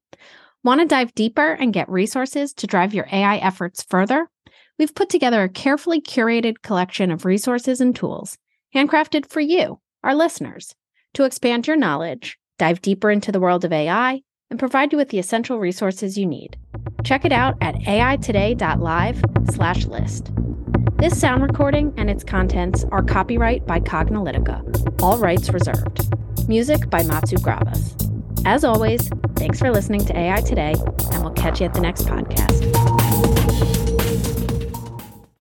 Want 0.63 0.81
to 0.81 0.87
dive 0.87 1.13
deeper 1.13 1.51
and 1.53 1.73
get 1.73 1.89
resources 1.89 2.53
to 2.55 2.67
drive 2.67 2.93
your 2.93 3.07
AI 3.11 3.37
efforts 3.37 3.83
further? 3.83 4.29
We've 4.79 4.95
put 4.95 5.09
together 5.09 5.43
a 5.43 5.49
carefully 5.49 6.01
curated 6.01 6.61
collection 6.63 7.11
of 7.11 7.25
resources 7.25 7.79
and 7.79 7.95
tools, 7.95 8.37
handcrafted 8.75 9.29
for 9.29 9.39
you, 9.39 9.79
our 10.03 10.15
listeners, 10.15 10.73
to 11.13 11.25
expand 11.25 11.67
your 11.67 11.77
knowledge, 11.77 12.37
dive 12.57 12.81
deeper 12.81 13.11
into 13.11 13.31
the 13.31 13.39
world 13.39 13.63
of 13.63 13.71
AI, 13.71 14.21
and 14.53 14.59
provide 14.59 14.91
you 14.91 14.99
with 14.99 15.09
the 15.09 15.17
essential 15.17 15.57
resources 15.57 16.15
you 16.15 16.27
need. 16.27 16.55
Check 17.03 17.25
it 17.25 17.31
out 17.31 17.57
at 17.59 17.73
aitoday.live/list. 17.73 20.31
This 20.97 21.19
sound 21.19 21.41
recording 21.41 21.91
and 21.97 22.07
its 22.07 22.23
contents 22.23 22.85
are 22.91 23.01
copyright 23.01 23.65
by 23.65 23.79
Cognilytica, 23.79 25.01
all 25.01 25.17
rights 25.17 25.49
reserved. 25.49 26.07
Music 26.47 26.87
by 26.91 27.01
Matsu 27.01 27.37
Gravas. 27.37 27.95
As 28.45 28.63
always, 28.63 29.09
thanks 29.35 29.57
for 29.57 29.71
listening 29.71 30.05
to 30.05 30.15
AI 30.15 30.41
Today, 30.41 30.75
and 31.11 31.23
we'll 31.23 31.33
catch 31.33 31.59
you 31.59 31.65
at 31.65 31.73
the 31.73 31.81
next 31.81 32.05
podcast. 32.05 32.92